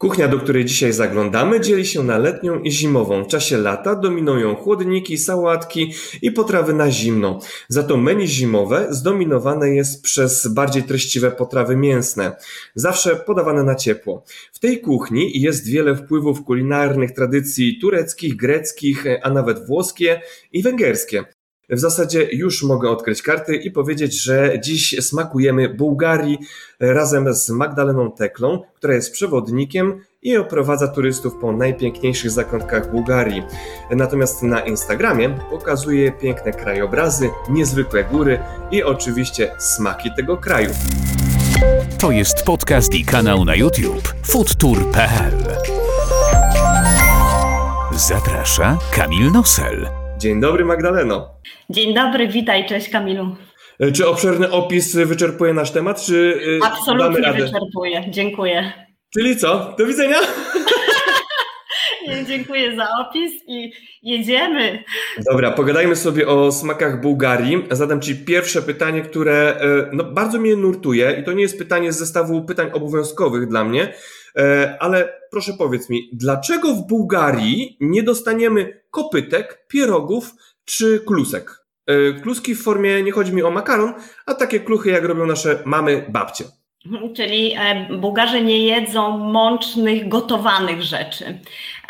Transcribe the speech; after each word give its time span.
Kuchnia, 0.00 0.28
do 0.28 0.38
której 0.38 0.64
dzisiaj 0.64 0.92
zaglądamy, 0.92 1.60
dzieli 1.60 1.86
się 1.86 2.02
na 2.02 2.18
letnią 2.18 2.60
i 2.60 2.70
zimową. 2.70 3.24
W 3.24 3.26
czasie 3.26 3.58
lata 3.58 3.94
dominują 3.94 4.54
chłodniki, 4.54 5.18
sałatki 5.18 5.92
i 6.22 6.32
potrawy 6.32 6.74
na 6.74 6.90
zimno. 6.90 7.40
Za 7.68 7.82
to 7.82 7.96
menu 7.96 8.26
zimowe 8.26 8.86
zdominowane 8.90 9.70
jest 9.70 10.02
przez 10.02 10.46
bardziej 10.46 10.82
treściwe 10.82 11.30
potrawy 11.30 11.76
mięsne, 11.76 12.36
zawsze 12.74 13.16
podawane 13.16 13.62
na 13.62 13.74
ciepło. 13.74 14.24
W 14.52 14.58
tej 14.58 14.80
kuchni 14.80 15.40
jest 15.40 15.68
wiele 15.68 15.96
wpływów 15.96 16.44
kulinarnych 16.44 17.12
tradycji 17.12 17.78
tureckich, 17.80 18.36
greckich, 18.36 19.04
a 19.22 19.30
nawet 19.30 19.66
włoskie 19.66 20.20
i 20.52 20.62
węgierskie. 20.62 21.24
W 21.70 21.78
zasadzie 21.78 22.28
już 22.32 22.62
mogę 22.62 22.90
odkryć 22.90 23.22
karty 23.22 23.56
i 23.56 23.70
powiedzieć, 23.70 24.22
że 24.22 24.60
dziś 24.60 24.96
smakujemy 25.00 25.68
Bułgarii 25.68 26.38
razem 26.80 27.34
z 27.34 27.50
Magdaleną 27.50 28.12
Teklą, 28.12 28.62
która 28.74 28.94
jest 28.94 29.12
przewodnikiem 29.12 30.00
i 30.22 30.36
oprowadza 30.36 30.88
turystów 30.88 31.34
po 31.40 31.52
najpiękniejszych 31.52 32.30
zakątkach 32.30 32.90
Bułgarii. 32.90 33.42
Natomiast 33.90 34.42
na 34.42 34.60
Instagramie 34.60 35.38
pokazuje 35.50 36.12
piękne 36.12 36.52
krajobrazy, 36.52 37.30
niezwykłe 37.50 38.04
góry 38.04 38.38
i 38.70 38.82
oczywiście 38.82 39.54
smaki 39.58 40.10
tego 40.16 40.36
kraju. 40.36 40.70
To 41.98 42.10
jest 42.10 42.42
podcast 42.42 42.94
i 42.94 43.04
kanał 43.04 43.44
na 43.44 43.54
YouTube 43.54 44.14
foodtour.pl. 44.22 45.34
Zaprasza 47.96 48.78
Kamil 48.92 49.32
Nosel. 49.32 49.99
Dzień 50.20 50.40
dobry 50.40 50.64
Magdaleno. 50.64 51.28
Dzień 51.70 51.94
dobry, 51.94 52.28
witaj, 52.28 52.66
cześć 52.66 52.88
Kamilu. 52.88 53.36
E, 53.80 53.92
Czy 53.92 54.08
obszerny 54.08 54.50
opis 54.50 54.96
wyczerpuje 54.96 55.54
nasz 55.54 55.70
temat, 55.70 56.04
czy 56.04 56.40
damy 56.44 56.72
Absolutnie 56.72 57.32
wyczerpuje, 57.32 58.04
dziękuję. 58.10 58.72
Czyli 59.14 59.36
co? 59.36 59.74
Do 59.78 59.86
widzenia? 59.86 60.16
Dziękuję 62.28 62.76
za 62.76 62.88
opis 63.00 63.32
i 63.46 63.72
jedziemy. 64.02 64.84
Dobra, 65.30 65.50
pogadajmy 65.50 65.96
sobie 65.96 66.28
o 66.28 66.52
smakach 66.52 67.00
Bułgarii. 67.00 67.66
Zadam 67.70 68.00
Ci 68.00 68.16
pierwsze 68.16 68.62
pytanie, 68.62 69.02
które 69.02 69.56
e, 69.60 69.90
no, 69.92 70.04
bardzo 70.04 70.38
mnie 70.38 70.56
nurtuje 70.56 71.16
i 71.20 71.24
to 71.24 71.32
nie 71.32 71.42
jest 71.42 71.58
pytanie 71.58 71.92
z 71.92 71.98
zestawu 71.98 72.44
pytań 72.44 72.70
obowiązkowych 72.72 73.48
dla 73.48 73.64
mnie, 73.64 73.94
e, 74.36 74.76
ale 74.80 75.20
proszę 75.30 75.52
powiedz 75.58 75.90
mi, 75.90 76.10
dlaczego 76.12 76.74
w 76.74 76.86
Bułgarii 76.86 77.76
nie 77.80 78.02
dostaniemy 78.02 78.82
kopytek, 78.90 79.66
pierogów 79.68 80.30
czy 80.64 81.00
klusek? 81.06 81.64
E, 81.86 82.12
Kluski 82.12 82.54
w 82.54 82.62
formie, 82.62 83.02
nie 83.02 83.12
chodzi 83.12 83.32
mi 83.32 83.42
o 83.42 83.50
makaron, 83.50 83.94
a 84.26 84.34
takie 84.34 84.60
kluchy 84.60 84.90
jak 84.90 85.04
robią 85.04 85.26
nasze 85.26 85.62
mamy, 85.64 86.06
babcie. 86.08 86.44
Czyli 87.16 87.54
e, 87.58 87.86
Bułgarzy 87.96 88.40
nie 88.44 88.58
jedzą 88.58 89.18
mącznych, 89.18 90.08
gotowanych 90.08 90.82
rzeczy. 90.82 91.38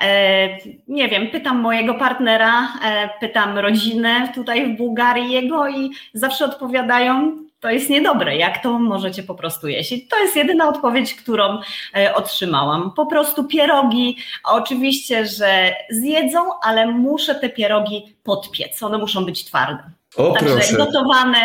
E, 0.02 0.48
Nie 0.88 1.08
wiem, 1.08 1.28
pytam 1.30 1.60
mojego 1.60 1.94
partnera, 1.94 2.68
e, 2.84 3.10
pytam 3.20 3.58
rodzinę 3.58 4.32
tutaj 4.34 4.74
w 4.74 4.76
Bułgarii 4.76 5.32
jego 5.32 5.68
i 5.68 5.90
zawsze 6.14 6.44
odpowiadają, 6.44 7.36
to 7.60 7.70
jest 7.70 7.90
niedobre, 7.90 8.36
jak 8.36 8.62
to 8.62 8.78
możecie 8.78 9.22
po 9.22 9.34
prostu 9.34 9.68
jeść? 9.68 10.08
To 10.10 10.18
jest 10.18 10.36
jedyna 10.36 10.68
odpowiedź, 10.68 11.14
którą 11.14 11.58
e, 11.96 12.14
otrzymałam. 12.14 12.92
Po 12.96 13.06
prostu 13.06 13.44
pierogi, 13.44 14.16
oczywiście, 14.44 15.26
że 15.26 15.74
zjedzą, 15.90 16.40
ale 16.62 16.86
muszę 16.86 17.34
te 17.34 17.48
pierogi 17.48 18.16
podpiec, 18.22 18.82
one 18.82 18.98
muszą 18.98 19.24
być 19.24 19.44
twarde. 19.44 19.90
O 20.16 20.32
Także 20.32 20.54
proszę. 20.54 20.76
gotowane 20.76 21.38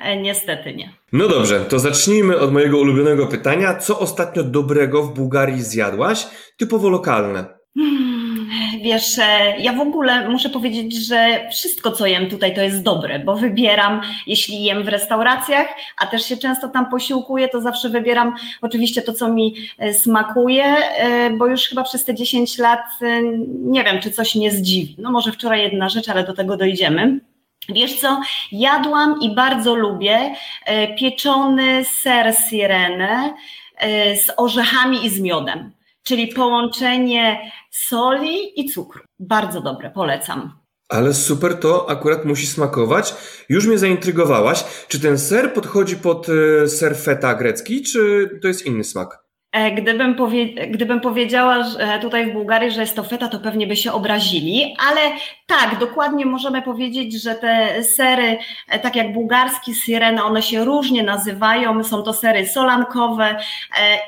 e, 0.00 0.16
niestety 0.16 0.74
nie. 0.74 0.92
No 1.12 1.28
dobrze, 1.28 1.60
to 1.60 1.78
zacznijmy 1.78 2.38
od 2.38 2.52
mojego 2.52 2.78
ulubionego 2.78 3.26
pytania. 3.26 3.74
Co 3.74 3.98
ostatnio 3.98 4.42
dobrego 4.42 5.02
w 5.02 5.14
Bułgarii 5.14 5.62
zjadłaś, 5.62 6.26
typowo 6.56 6.88
lokalne? 6.88 7.57
Wiesz, 8.88 9.18
e, 9.18 9.54
ja 9.58 9.72
w 9.72 9.80
ogóle 9.80 10.28
muszę 10.28 10.48
powiedzieć, 10.48 11.06
że 11.06 11.48
wszystko, 11.50 11.92
co 11.92 12.06
jem 12.06 12.30
tutaj, 12.30 12.54
to 12.54 12.60
jest 12.60 12.82
dobre, 12.82 13.18
bo 13.18 13.36
wybieram, 13.36 14.00
jeśli 14.26 14.64
jem 14.64 14.82
w 14.82 14.88
restauracjach, 14.88 15.66
a 15.98 16.06
też 16.06 16.24
się 16.24 16.36
często 16.36 16.68
tam 16.68 16.90
posiłkuję, 16.90 17.48
to 17.48 17.60
zawsze 17.60 17.88
wybieram 17.88 18.34
oczywiście 18.62 19.02
to, 19.02 19.12
co 19.12 19.28
mi 19.28 19.54
e, 19.78 19.94
smakuje, 19.94 20.64
e, 20.64 21.30
bo 21.30 21.46
już 21.46 21.68
chyba 21.68 21.82
przez 21.82 22.04
te 22.04 22.14
10 22.14 22.58
lat 22.58 22.80
nie 23.48 23.84
wiem, 23.84 24.00
czy 24.00 24.10
coś 24.10 24.34
mnie 24.34 24.50
zdziwi. 24.50 24.96
No 24.98 25.10
może 25.10 25.32
wczoraj 25.32 25.62
jedna 25.62 25.88
rzecz, 25.88 26.08
ale 26.08 26.24
do 26.24 26.32
tego 26.32 26.56
dojdziemy. 26.56 27.20
Wiesz 27.68 28.00
co, 28.00 28.20
jadłam 28.52 29.20
i 29.22 29.34
bardzo 29.34 29.74
lubię 29.74 30.34
pieczony 30.98 31.84
ser 31.84 32.34
sirene 32.50 33.34
z 34.16 34.30
orzechami 34.36 35.06
i 35.06 35.10
z 35.10 35.20
miodem, 35.20 35.72
czyli 36.08 36.28
połączenie 36.28 37.52
soli 37.70 38.60
i 38.60 38.68
cukru. 38.70 39.02
Bardzo 39.18 39.60
dobre, 39.60 39.90
polecam. 39.90 40.58
Ale 40.88 41.14
super, 41.14 41.60
to 41.60 41.90
akurat 41.90 42.24
musi 42.24 42.46
smakować. 42.46 43.14
Już 43.48 43.66
mnie 43.66 43.78
zaintrygowałaś. 43.78 44.64
Czy 44.88 45.00
ten 45.00 45.18
ser 45.18 45.54
podchodzi 45.54 45.96
pod 45.96 46.26
e, 46.28 46.68
ser 46.68 46.96
feta 46.96 47.34
grecki, 47.34 47.82
czy 47.82 48.30
to 48.42 48.48
jest 48.48 48.66
inny 48.66 48.84
smak? 48.84 49.27
E, 49.52 49.72
Gdybym, 49.72 50.14
powie, 50.14 50.46
gdybym 50.70 51.00
powiedziała 51.00 51.62
że 51.62 51.98
tutaj 52.02 52.30
w 52.30 52.32
Bułgarii, 52.32 52.70
że 52.70 52.80
jest 52.80 52.96
to 52.96 53.02
feta, 53.02 53.28
to 53.28 53.38
pewnie 53.40 53.66
by 53.66 53.76
się 53.76 53.92
obrazili, 53.92 54.76
ale 54.88 55.00
tak, 55.46 55.78
dokładnie 55.78 56.26
możemy 56.26 56.62
powiedzieć, 56.62 57.22
że 57.22 57.34
te 57.34 57.84
sery, 57.84 58.38
e, 58.68 58.78
tak 58.78 58.96
jak 58.96 59.12
bułgarski 59.12 59.74
sirene, 59.74 60.24
one 60.24 60.42
się 60.42 60.64
różnie 60.64 61.02
nazywają, 61.02 61.84
są 61.84 62.02
to 62.02 62.12
sery 62.12 62.46
solankowe 62.46 63.24
e, 63.24 63.38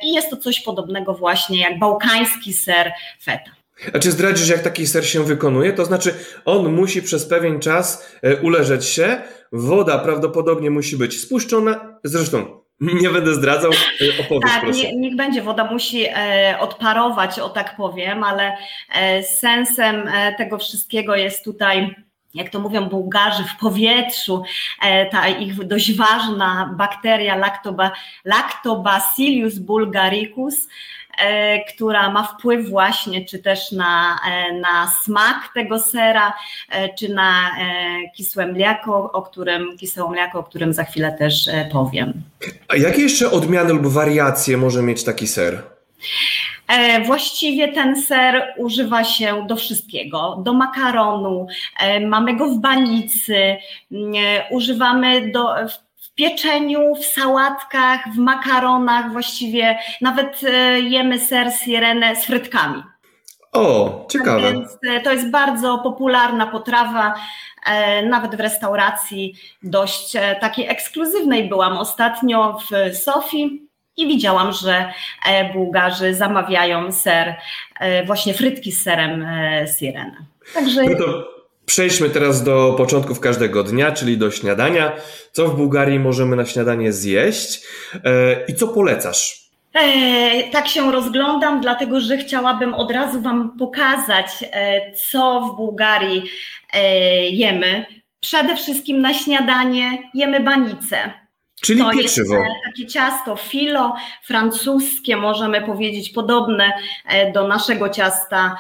i 0.03 0.13
jest 0.13 0.31
to 0.31 0.37
coś 0.37 0.61
podobnego 0.61 1.15
właśnie 1.15 1.61
jak 1.61 1.79
bałkański 1.79 2.53
ser 2.53 2.93
feta. 3.23 3.51
A 3.95 3.99
czy 3.99 4.11
zdradzisz, 4.11 4.49
jak 4.49 4.63
taki 4.63 4.87
ser 4.87 5.07
się 5.07 5.25
wykonuje? 5.25 5.73
To 5.73 5.85
znaczy, 5.85 6.15
on 6.45 6.73
musi 6.73 7.03
przez 7.03 7.27
pewien 7.27 7.61
czas 7.61 8.11
uleżeć 8.43 8.85
się, 8.85 9.23
woda 9.53 9.99
prawdopodobnie 9.99 10.71
musi 10.71 10.97
być 10.97 11.21
spuszczona. 11.21 11.99
Zresztą, 12.05 12.61
nie 12.81 13.11
będę 13.11 13.35
zdradzał, 13.35 13.71
e, 13.73 14.21
opowiedz 14.21 14.53
Tak, 14.53 14.61
proszę. 14.61 14.79
nie, 14.79 14.97
niech 14.97 15.17
będzie, 15.17 15.43
woda 15.43 15.65
musi 15.65 16.05
e, 16.09 16.57
odparować, 16.61 17.39
o 17.39 17.49
tak 17.49 17.77
powiem, 17.77 18.25
ale 18.25 18.57
e, 18.95 19.23
sensem 19.23 20.11
tego 20.39 20.59
wszystkiego 20.59 21.17
jest 21.17 21.45
tutaj, 21.45 21.95
jak 22.35 22.51
to 22.51 22.61
mówią 22.61 22.89
Bułgarzy, 22.89 23.45
w 23.45 23.61
powietrzu, 23.61 24.43
ta 25.11 25.29
ich 25.29 25.65
dość 25.65 25.97
ważna 25.97 26.75
bakteria 26.79 27.37
lactoba, 27.37 27.91
Lactobacillus 28.25 29.59
bulgaricus, 29.59 30.69
która 31.75 32.11
ma 32.11 32.23
wpływ 32.23 32.71
właśnie 32.71 33.25
czy 33.25 33.39
też 33.39 33.73
na, 33.73 34.21
e, 34.31 34.53
na 34.53 34.93
smak 35.05 35.37
tego 35.55 35.79
sera, 35.79 36.33
e, 36.71 36.95
czy 36.95 37.09
na 37.09 37.51
e, 37.51 37.65
kisłe 38.17 38.47
mleko, 38.47 39.13
o 39.13 39.23
którym, 39.23 39.79
kisłe 39.79 40.11
mleko, 40.11 40.39
o 40.39 40.43
którym 40.43 40.73
za 40.73 40.85
chwilę 40.85 41.17
też 41.19 41.49
e, 41.49 41.69
powiem. 41.73 42.13
A 42.69 42.77
jakie 42.77 43.03
jeszcze 43.03 43.31
odmiany 43.31 43.73
lub 43.73 43.87
wariacje 43.87 44.57
może 44.57 44.83
mieć 44.83 45.05
taki 45.05 45.27
ser? 45.27 45.63
E, 46.69 47.05
Właściwie 47.05 47.69
ten 47.69 48.03
ser 48.03 48.55
używa 48.57 49.05
się 49.05 49.47
do 49.49 49.57
wszystkiego, 49.57 50.43
do 50.45 50.53
makaronu, 50.53 51.47
e, 51.81 52.01
mamy 52.07 52.37
go 52.37 52.49
w 52.49 52.59
banicy, 52.59 53.37
e, 53.37 53.59
używamy 54.51 55.33
do, 55.33 55.49
w 55.69 55.90
pieczeniu, 56.21 56.95
w 56.95 57.05
sałatkach, 57.05 58.01
w 58.15 58.19
makaronach, 58.19 59.13
właściwie 59.13 59.79
nawet 60.01 60.41
e, 60.45 60.81
jemy 60.81 61.19
ser 61.19 61.53
sirene 61.65 62.17
z 62.17 62.25
frytkami. 62.25 62.83
O, 63.53 64.07
ciekawe. 64.11 64.53
Więc 64.53 64.79
e, 64.89 65.01
to 65.01 65.13
jest 65.13 65.31
bardzo 65.31 65.79
popularna 65.79 66.47
potrawa, 66.47 67.15
e, 67.67 68.03
nawet 68.07 68.37
w 68.37 68.41
restauracji 68.41 69.35
dość 69.63 70.13
takiej 70.41 70.69
ekskluzywnej 70.69 71.49
byłam 71.49 71.79
ostatnio 71.79 72.59
w 72.71 72.97
Sofii 72.97 73.69
i 73.97 74.07
widziałam, 74.07 74.53
że 74.53 74.93
Bułgarzy 75.53 76.15
zamawiają 76.15 76.93
ser, 76.93 77.37
właśnie 78.07 78.35
frytki 78.35 78.73
z 78.73 78.83
serem 78.83 79.27
sirene. 79.79 80.17
Także 80.55 80.83
No 80.83 80.99
to 80.99 81.40
przejdźmy 81.67 82.11
teraz 82.11 82.45
do 82.45 82.75
początków 82.79 83.21
każdego 83.21 83.63
dnia, 83.63 83.93
czyli 83.93 84.19
do 84.19 84.31
śniadania. 84.31 84.93
Co 85.33 85.49
w 85.49 85.57
Bułgarii 85.57 85.99
możemy 85.99 86.37
na 86.37 86.47
śniadanie 86.47 86.93
zjeść 86.93 87.63
e, 88.05 88.47
i 88.49 88.55
co 88.55 88.69
polecasz? 88.69 89.51
E, 89.75 90.51
tak 90.51 90.69
się 90.69 90.93
rozglądam, 90.93 91.61
dlatego 91.61 92.01
że 92.01 92.17
chciałabym 92.17 92.75
od 92.75 92.91
razu 92.91 93.21
Wam 93.21 93.57
pokazać, 93.59 94.27
e, 94.53 94.93
co 94.93 95.41
w 95.41 95.57
Bułgarii 95.57 96.23
e, 96.73 96.85
jemy. 97.29 97.87
Przede 98.21 98.57
wszystkim 98.57 99.01
na 99.01 99.15
śniadanie 99.15 99.99
jemy 100.15 100.41
banicę. 100.41 101.13
Czyli 101.61 101.81
To 101.81 101.93
jest 101.93 102.17
pieczywo. 102.17 102.35
e, 102.35 102.47
takie 102.67 102.87
ciasto 102.87 103.37
filo 103.37 103.95
francuskie, 104.23 105.17
możemy 105.17 105.61
powiedzieć 105.63 106.11
podobne 106.11 106.73
e, 107.07 107.33
do 107.33 107.49
naszego 107.49 107.89
ciasta 107.89 108.57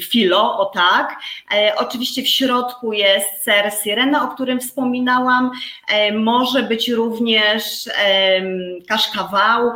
filo, 0.00 0.58
o 0.58 0.64
tak. 0.66 1.16
E, 1.54 1.74
Oczywiście 1.76 2.22
w 2.22 2.28
środku 2.28 2.92
jest 2.92 3.42
ser 3.42 3.72
sirena, 3.84 4.24
o 4.30 4.34
którym 4.34 4.60
wspominałam. 4.60 5.50
E, 5.88 6.12
Może 6.12 6.62
być 6.62 6.88
również 6.88 7.88
kaszkawał. 8.88 9.70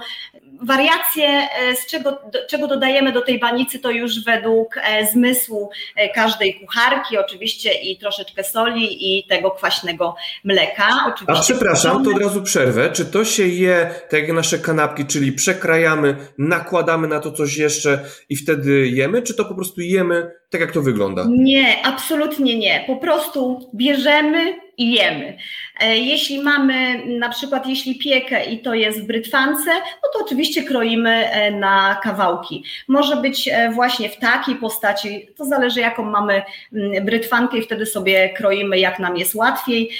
Wariacje, 0.62 1.28
e, 1.28 1.76
z 1.76 1.86
czego, 1.86 2.10
do, 2.12 2.46
czego 2.48 2.66
dodajemy 2.66 3.12
do 3.12 3.22
tej 3.22 3.38
banicy, 3.40 3.78
to 3.78 3.90
już 3.90 4.24
według 4.24 4.76
e, 4.76 5.06
zmysłu 5.06 5.70
e, 5.96 6.08
każdej 6.08 6.60
kucharki, 6.60 7.18
oczywiście 7.18 7.72
i 7.72 7.98
troszeczkę 7.98 8.44
soli 8.44 9.18
i 9.18 9.26
tego 9.26 9.50
kwaśnego 9.50 10.14
mleka. 10.44 10.88
Oczywiście 11.08 11.38
A 11.38 11.40
przepraszam, 11.40 12.04
to 12.04 12.10
od 12.10 12.22
razu 12.22 12.42
przerwę. 12.42 12.90
Czy 12.92 13.04
to 13.04 13.24
się 13.24 13.46
je 13.46 13.94
tak 14.10 14.20
jak 14.20 14.32
nasze 14.32 14.58
kanapki, 14.58 15.06
czyli 15.06 15.32
przekrajamy, 15.32 16.16
nakładamy 16.38 17.08
na 17.08 17.20
to 17.20 17.32
coś 17.32 17.56
jeszcze 17.56 18.04
i 18.28 18.36
wtedy 18.36 18.88
jemy, 18.88 19.22
czy 19.22 19.34
to 19.34 19.44
po 19.44 19.54
prostu 19.54 19.80
jemy 19.80 20.30
tak, 20.50 20.60
jak 20.60 20.72
to 20.72 20.82
wygląda? 20.82 21.24
Nie, 21.28 21.86
absolutnie 21.86 22.58
nie. 22.58 22.84
Po 22.86 22.96
prostu 22.96 23.70
bierzemy 23.74 24.66
i 24.78 24.92
jemy. 24.92 25.38
E, 25.80 25.98
jeśli 25.98 26.42
mamy 26.42 27.06
na 27.18 27.28
przykład, 27.28 27.66
jeśli 27.66 27.98
piekę 27.98 28.44
i 28.44 28.58
to 28.58 28.74
jest 28.74 29.00
w 29.02 29.06
brytwance, 29.06 29.70
no 29.74 30.08
to 30.12 30.24
oczywiście 30.24 30.62
kroimy 30.62 31.30
e, 31.30 31.50
na 31.50 32.00
kawałki. 32.02 32.64
Może 32.88 33.16
być 33.16 33.48
e, 33.48 33.70
właśnie 33.70 34.08
w 34.08 34.16
takiej 34.16 34.54
postaci, 34.54 35.28
to 35.36 35.44
zależy 35.44 35.80
jaką 35.80 36.02
mamy 36.04 36.42
mm, 36.72 37.04
brytwankę 37.04 37.58
i 37.58 37.62
wtedy 37.62 37.86
sobie 37.86 38.28
kroimy 38.28 38.78
jak 38.78 38.98
nam 38.98 39.16
jest 39.16 39.34
łatwiej. 39.34 39.90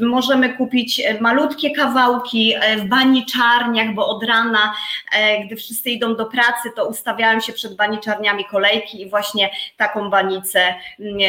Możemy 0.00 0.56
kupić 0.56 1.02
malutkie 1.20 1.70
kawałki 1.70 2.54
w 2.78 2.88
baniczarniach, 2.88 3.94
bo 3.94 4.08
od 4.08 4.24
rana, 4.24 4.74
gdy 5.46 5.56
wszyscy 5.56 5.90
idą 5.90 6.16
do 6.16 6.26
pracy, 6.26 6.70
to 6.76 6.88
ustawiają 6.88 7.40
się 7.40 7.52
przed 7.52 7.76
baniczarniami 7.76 8.44
kolejki 8.44 9.02
i 9.02 9.10
właśnie 9.10 9.33
taką 9.76 10.10
banicę 10.10 10.74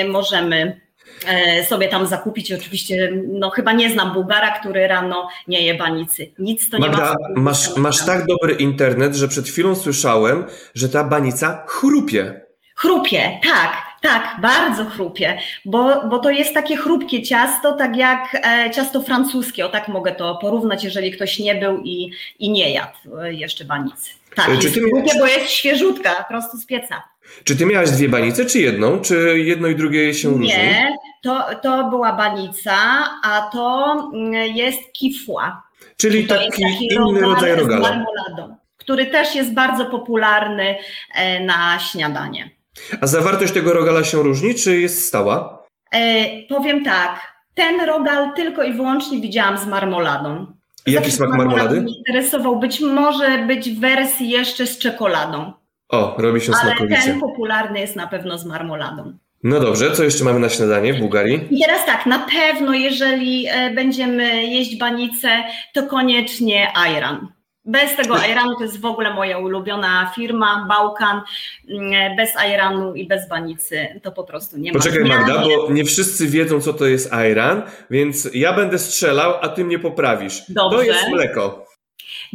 możemy 0.10 0.86
E, 1.28 1.64
sobie 1.66 1.88
tam 1.88 2.08
zakupić. 2.08 2.52
Oczywiście, 2.52 3.12
no 3.28 3.50
chyba 3.50 3.74
nie 3.74 3.90
znam 3.90 4.14
Bułgara, 4.14 4.60
który 4.60 4.88
rano 4.88 5.30
nie 5.48 5.62
je 5.62 5.76
banicy. 5.76 6.32
Nic 6.40 6.70
to 6.70 6.80
Magda, 6.80 6.98
nie 6.98 7.36
ma. 7.36 7.42
Masz, 7.42 7.76
masz 7.78 8.06
tak 8.06 8.26
dobry 8.26 8.54
internet, 8.54 9.16
że 9.16 9.28
przed 9.28 9.48
chwilą 9.48 9.76
słyszałem, 9.76 10.46
że 10.76 10.90
ta 10.90 11.04
banica 11.04 11.66
chrupie. 11.68 12.42
Chrupie, 12.76 13.40
tak, 13.44 13.78
tak, 14.02 14.42
bardzo 14.42 14.86
chrupie, 14.86 15.38
bo, 15.66 16.08
bo 16.10 16.20
to 16.20 16.30
jest 16.30 16.54
takie 16.54 16.78
chrupkie 16.78 17.24
ciasto, 17.24 17.74
tak 17.74 17.98
jak 17.98 18.36
e, 18.36 18.72
ciasto 18.72 19.02
francuskie, 19.02 19.66
o 19.66 19.70
tak 19.70 19.88
mogę 19.88 20.12
to 20.12 20.36
porównać, 20.36 20.84
jeżeli 20.84 21.12
ktoś 21.12 21.40
nie 21.40 21.56
był 21.56 21.82
i, 21.84 22.12
i 22.40 22.50
nie 22.50 22.74
jadł 22.74 23.18
e, 23.22 23.34
jeszcze 23.34 23.66
banicy. 23.66 24.10
Tak, 24.36 24.46
Czy 24.46 24.68
jest 24.68 24.80
chrupie, 24.80 25.20
bo 25.20 25.26
jest 25.26 25.50
świeżutka, 25.50 26.26
prosto 26.30 26.58
z 26.58 26.66
pieca. 26.66 27.04
Czy 27.44 27.56
ty 27.56 27.66
miałaś 27.66 27.92
dwie 27.92 28.10
banice, 28.10 28.46
czy 28.46 28.60
jedną? 28.60 29.00
Czy 29.00 29.40
jedno 29.40 29.68
i 29.68 29.76
drugie 29.76 30.14
się 30.14 30.30
różni? 30.30 30.48
Nie, 30.48 30.98
to, 31.24 31.46
to 31.62 31.90
była 31.90 32.14
banica, 32.14 32.78
a 33.24 33.50
to 33.54 33.96
mm, 34.14 34.34
jest 34.56 34.80
kifła. 34.94 35.64
Czyli 35.98 36.28
taki, 36.28 36.64
taki 36.64 36.94
inny 36.94 37.22
rodzaj 37.22 37.56
rogala. 37.56 37.88
Z 37.88 37.92
marmoladą, 37.92 38.56
który 38.78 39.06
też 39.06 39.36
jest 39.36 39.54
bardzo 39.54 39.86
popularny 39.86 40.76
e, 41.16 41.40
na 41.40 41.80
śniadanie. 41.80 42.50
A 43.02 43.08
zawartość 43.08 43.54
tego 43.54 43.74
rogala 43.74 44.04
się 44.04 44.24
różni, 44.24 44.56
czy 44.56 44.82
jest 44.82 45.08
stała? 45.08 45.64
E, 45.92 46.26
powiem 46.48 46.84
tak, 46.84 47.36
ten 47.56 47.82
rogal 47.82 48.34
tylko 48.36 48.64
i 48.64 48.74
wyłącznie 48.74 49.22
widziałam 49.22 49.58
z 49.58 49.66
marmoladą. 49.66 50.48
I 50.86 50.92
jaki 50.92 51.12
smak 51.12 51.30
marmolady? 51.30 51.82
Mnie 51.82 51.98
interesował. 51.98 52.60
Być 52.60 52.82
może 52.82 53.40
być 53.48 53.70
w 53.70 53.80
wersji 53.80 54.30
jeszcze 54.30 54.68
z 54.68 54.78
czekoladą. 54.78 55.54
O, 55.90 56.16
robi 56.18 56.42
się 56.42 56.52
Ale 56.54 56.62
smakowicie. 56.62 57.02
ten 57.02 57.20
popularny 57.20 57.80
jest 57.80 57.96
na 57.96 58.08
pewno 58.08 58.38
z 58.38 58.46
marmoladą. 58.46 59.14
No 59.44 59.60
dobrze, 59.60 59.92
co 59.92 60.04
jeszcze 60.04 60.24
mamy 60.24 60.40
na 60.40 60.50
śniadanie 60.50 60.94
w 60.94 61.00
Bułgarii? 61.00 61.48
I 61.52 61.60
teraz 61.66 61.86
tak, 61.86 62.06
na 62.06 62.20
pewno 62.20 62.74
jeżeli 62.74 63.48
e, 63.48 63.74
będziemy 63.74 64.44
jeść 64.44 64.78
banicę, 64.78 65.30
to 65.74 65.84
koniecznie 65.84 66.78
ayran. 66.78 67.28
Bez 67.68 67.96
tego 67.96 68.16
ayranu 68.20 68.56
to 68.56 68.64
jest 68.64 68.82
w 68.82 68.86
ogóle 68.86 69.14
moja 69.14 69.38
ulubiona 69.38 70.12
firma, 70.16 70.66
Bałkan. 70.70 71.22
Mm, 71.70 72.16
bez 72.16 72.36
ayranu 72.36 72.94
i 72.96 73.08
bez 73.08 73.30
banicy 73.30 73.88
to 74.04 74.12
po 74.12 74.24
prostu 74.24 74.58
nie 74.58 74.72
ma. 74.72 74.80
Poczekaj 74.80 75.06
Magda, 75.06 75.44
bo 75.68 75.74
nie 75.74 75.86
wszyscy 75.86 76.28
wiedzą, 76.28 76.62
co 76.62 76.74
to 76.74 76.86
jest 76.86 77.14
ayran, 77.14 77.62
więc 77.90 78.30
ja 78.34 78.54
będę 78.54 78.80
strzelał, 78.80 79.34
a 79.42 79.48
ty 79.50 79.66
mnie 79.66 79.80
poprawisz. 79.80 80.42
Dobrze. 80.50 80.78
To 80.78 80.84
jest 80.84 81.10
mleko. 81.10 81.65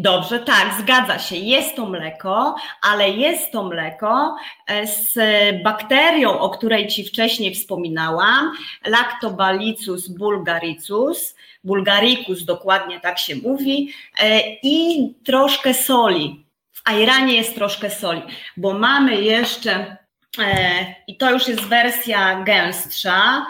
Dobrze, 0.01 0.39
tak, 0.39 0.75
zgadza 0.81 1.19
się. 1.19 1.37
Jest 1.37 1.77
to 1.77 1.87
mleko, 1.87 2.55
ale 2.83 3.11
jest 3.11 3.53
to 3.53 3.65
mleko 3.65 4.37
e, 4.67 4.87
z 4.87 5.15
bakterią, 5.63 6.39
o 6.39 6.51
której 6.51 6.87
Ci 6.87 7.05
wcześniej 7.05 7.55
wspominałam, 7.55 8.53
Lactobacillus 8.87 10.09
bulgaricus, 10.09 11.37
bulgaricus 11.65 12.45
dokładnie 12.45 13.01
tak 13.01 13.19
się 13.19 13.37
mówi, 13.37 13.93
e, 14.21 14.41
i 14.63 15.09
troszkę 15.25 15.75
soli. 15.75 16.45
W 16.73 16.81
ajranie 16.85 17.35
jest 17.35 17.55
troszkę 17.55 17.91
soli, 17.91 18.23
bo 18.57 18.75
mamy 18.75 19.23
jeszcze, 19.23 19.97
e, 20.39 20.95
i 21.07 21.17
to 21.17 21.31
już 21.31 21.49
jest 21.49 21.63
wersja 21.65 22.43
gęstsza, 22.45 23.47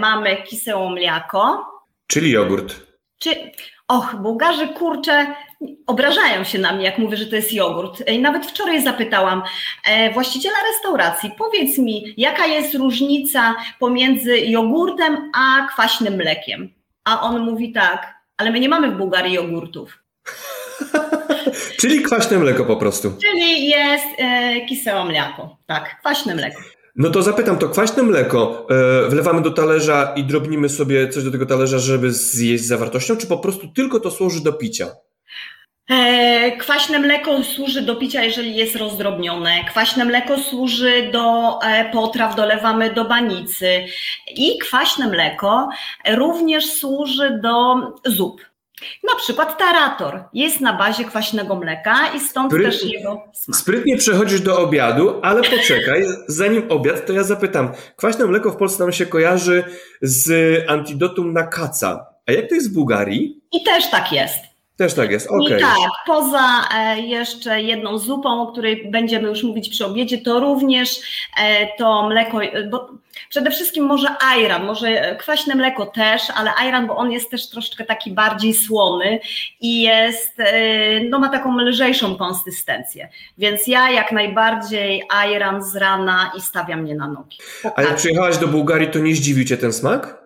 mamy 0.00 0.42
kiseło 0.42 0.90
mleko. 0.90 1.66
Czyli 2.06 2.30
jogurt. 2.30 2.74
Czy, 3.18 3.52
och, 3.92 4.22
Bułgarzy 4.22 4.68
kurczę 4.68 5.26
obrażają 5.86 6.44
się 6.44 6.58
na 6.58 6.72
mnie, 6.72 6.84
jak 6.84 6.98
mówię, 6.98 7.16
że 7.16 7.26
to 7.26 7.36
jest 7.36 7.52
jogurt. 7.52 8.08
I 8.08 8.18
nawet 8.18 8.46
wczoraj 8.46 8.82
zapytałam 8.82 9.42
e, 9.84 10.12
właściciela 10.12 10.54
restauracji, 10.72 11.30
powiedz 11.38 11.78
mi, 11.78 12.14
jaka 12.16 12.46
jest 12.46 12.74
różnica 12.74 13.54
pomiędzy 13.78 14.38
jogurtem 14.38 15.30
a 15.34 15.66
kwaśnym 15.66 16.14
mlekiem? 16.14 16.68
A 17.04 17.20
on 17.20 17.40
mówi 17.40 17.72
tak, 17.72 18.14
ale 18.36 18.50
my 18.50 18.60
nie 18.60 18.68
mamy 18.68 18.90
w 18.90 18.96
Bułgarii 18.96 19.34
jogurtów. 19.34 19.98
Czyli 21.80 22.02
kwaśne 22.02 22.38
mleko 22.38 22.64
po 22.64 22.76
prostu. 22.76 23.12
Czyli 23.22 23.68
jest 23.68 24.06
e, 24.18 24.60
kiseło 24.60 25.04
mleko, 25.04 25.56
tak, 25.66 25.98
kwaśne 26.00 26.34
mleko. 26.34 26.60
No 26.96 27.10
to 27.10 27.22
zapytam, 27.22 27.58
to 27.58 27.68
kwaśne 27.68 28.02
mleko 28.02 28.66
e, 29.04 29.08
wlewamy 29.08 29.42
do 29.42 29.50
talerza 29.50 30.12
i 30.16 30.24
drobnimy 30.24 30.68
sobie 30.68 31.08
coś 31.08 31.24
do 31.24 31.30
tego 31.30 31.46
talerza, 31.46 31.78
żeby 31.78 32.12
zjeść 32.12 32.64
zawartością, 32.64 33.16
czy 33.16 33.26
po 33.26 33.38
prostu 33.38 33.68
tylko 33.68 34.00
to 34.00 34.10
służy 34.10 34.42
do 34.42 34.52
picia? 34.52 34.86
E, 35.90 36.56
kwaśne 36.56 36.98
mleko 36.98 37.44
służy 37.44 37.82
do 37.82 37.96
picia, 37.96 38.22
jeżeli 38.22 38.56
jest 38.56 38.76
rozdrobnione. 38.76 39.64
Kwaśne 39.64 40.04
mleko 40.04 40.38
służy 40.38 41.10
do 41.12 41.58
e, 41.62 41.90
potraw, 41.92 42.36
dolewamy 42.36 42.94
do 42.94 43.04
banicy. 43.04 43.84
I 44.36 44.58
kwaśne 44.58 45.08
mleko 45.08 45.68
również 46.08 46.66
służy 46.66 47.40
do 47.42 47.74
zup. 48.04 48.51
Na 49.02 49.16
przykład 49.16 49.58
tarator 49.58 50.24
jest 50.32 50.60
na 50.60 50.78
bazie 50.78 51.04
kwaśnego 51.04 51.56
mleka 51.56 51.96
i 52.16 52.20
stąd 52.20 52.52
Spryt, 52.52 52.66
też 52.66 52.84
jego 52.84 53.22
smak. 53.32 53.56
Sprytnie 53.56 53.96
przechodzisz 53.96 54.40
do 54.40 54.58
obiadu, 54.58 55.20
ale 55.22 55.42
poczekaj, 55.42 56.04
zanim 56.28 56.62
obiad, 56.68 57.06
to 57.06 57.12
ja 57.12 57.22
zapytam. 57.22 57.72
Kwaśne 57.96 58.26
mleko 58.26 58.50
w 58.50 58.56
Polsce 58.56 58.82
nam 58.82 58.92
się 58.92 59.06
kojarzy 59.06 59.64
z 60.02 60.30
antidotum 60.70 61.32
na 61.32 61.46
kaca. 61.46 62.06
A 62.26 62.32
jak 62.32 62.48
to 62.48 62.54
jest 62.54 62.70
w 62.70 62.74
Bułgarii? 62.74 63.42
I 63.52 63.64
też 63.64 63.90
tak 63.90 64.12
jest. 64.12 64.51
Też 64.82 64.94
tak 64.94 65.10
jest, 65.10 65.30
okej. 65.30 65.46
Okay. 65.46 65.60
Tak, 65.60 65.90
poza 66.06 66.68
e, 66.74 67.00
jeszcze 67.00 67.62
jedną 67.62 67.98
zupą, 67.98 68.42
o 68.42 68.52
której 68.52 68.90
będziemy 68.90 69.28
już 69.28 69.42
mówić 69.42 69.68
przy 69.68 69.86
obiedzie, 69.86 70.18
to 70.18 70.40
również 70.40 71.00
e, 71.40 71.76
to 71.78 72.08
mleko, 72.08 72.42
e, 72.42 72.68
bo 72.68 72.90
przede 73.28 73.50
wszystkim 73.50 73.84
może 73.84 74.08
ajran, 74.20 74.64
może 74.64 75.16
kwaśne 75.16 75.54
mleko 75.54 75.86
też, 75.86 76.22
ale 76.34 76.54
ajran, 76.54 76.86
bo 76.86 76.96
on 76.96 77.12
jest 77.12 77.30
też 77.30 77.48
troszeczkę 77.48 77.84
taki 77.84 78.10
bardziej 78.10 78.54
słony 78.54 79.20
i 79.60 79.82
jest, 79.82 80.38
no 81.10 81.18
ma 81.18 81.28
taką 81.28 81.58
lżejszą 81.58 82.16
konsystencję, 82.16 83.08
więc 83.38 83.66
ja 83.66 83.90
jak 83.90 84.12
najbardziej 84.12 85.02
ajran 85.10 85.64
z 85.64 85.76
rana 85.76 86.32
i 86.38 86.40
stawiam 86.40 86.82
mnie 86.82 86.94
na 86.94 87.08
nogi. 87.08 87.38
A 87.76 87.82
jak 87.82 87.96
przyjechałaś 87.96 88.38
do 88.38 88.48
Bułgarii, 88.48 88.88
to 88.88 88.98
nie 88.98 89.14
zdziwił 89.14 89.44
Cię 89.44 89.56
ten 89.56 89.72
smak? 89.72 90.21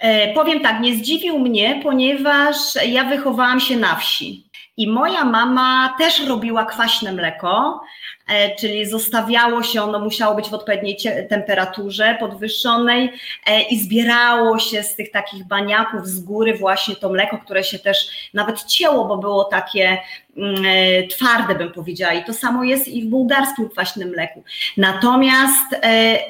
E, 0.00 0.34
powiem 0.34 0.60
tak, 0.60 0.80
nie 0.80 0.94
zdziwił 0.94 1.38
mnie, 1.38 1.80
ponieważ 1.82 2.56
ja 2.86 3.04
wychowałam 3.04 3.60
się 3.60 3.76
na 3.76 3.96
wsi. 3.96 4.50
I 4.76 4.88
moja 4.88 5.24
mama 5.24 5.94
też 5.98 6.26
robiła 6.26 6.64
kwaśne 6.64 7.12
mleko, 7.12 7.80
e, 8.28 8.56
czyli 8.56 8.86
zostawiało 8.86 9.62
się, 9.62 9.82
ono 9.82 9.98
musiało 9.98 10.34
być 10.34 10.48
w 10.48 10.54
odpowiedniej 10.54 10.96
temperaturze 11.28 12.16
podwyższonej 12.20 13.12
e, 13.46 13.62
i 13.62 13.78
zbierało 13.78 14.58
się 14.58 14.82
z 14.82 14.96
tych 14.96 15.10
takich 15.10 15.46
baniaków 15.46 16.06
z 16.06 16.20
góry 16.20 16.54
właśnie 16.54 16.96
to 16.96 17.08
mleko, 17.08 17.38
które 17.38 17.64
się 17.64 17.78
też 17.78 18.08
nawet 18.34 18.64
cięło, 18.64 19.04
bo 19.04 19.18
było 19.18 19.44
takie 19.44 19.98
mm, 20.36 20.64
twarde, 21.08 21.54
bym 21.54 21.72
powiedziała. 21.72 22.12
I 22.12 22.24
to 22.24 22.34
samo 22.34 22.64
jest 22.64 22.88
i 22.88 23.02
w 23.02 23.06
bułgarskim 23.06 23.68
kwaśnym 23.68 24.08
mleku. 24.08 24.44
Natomiast 24.76 25.80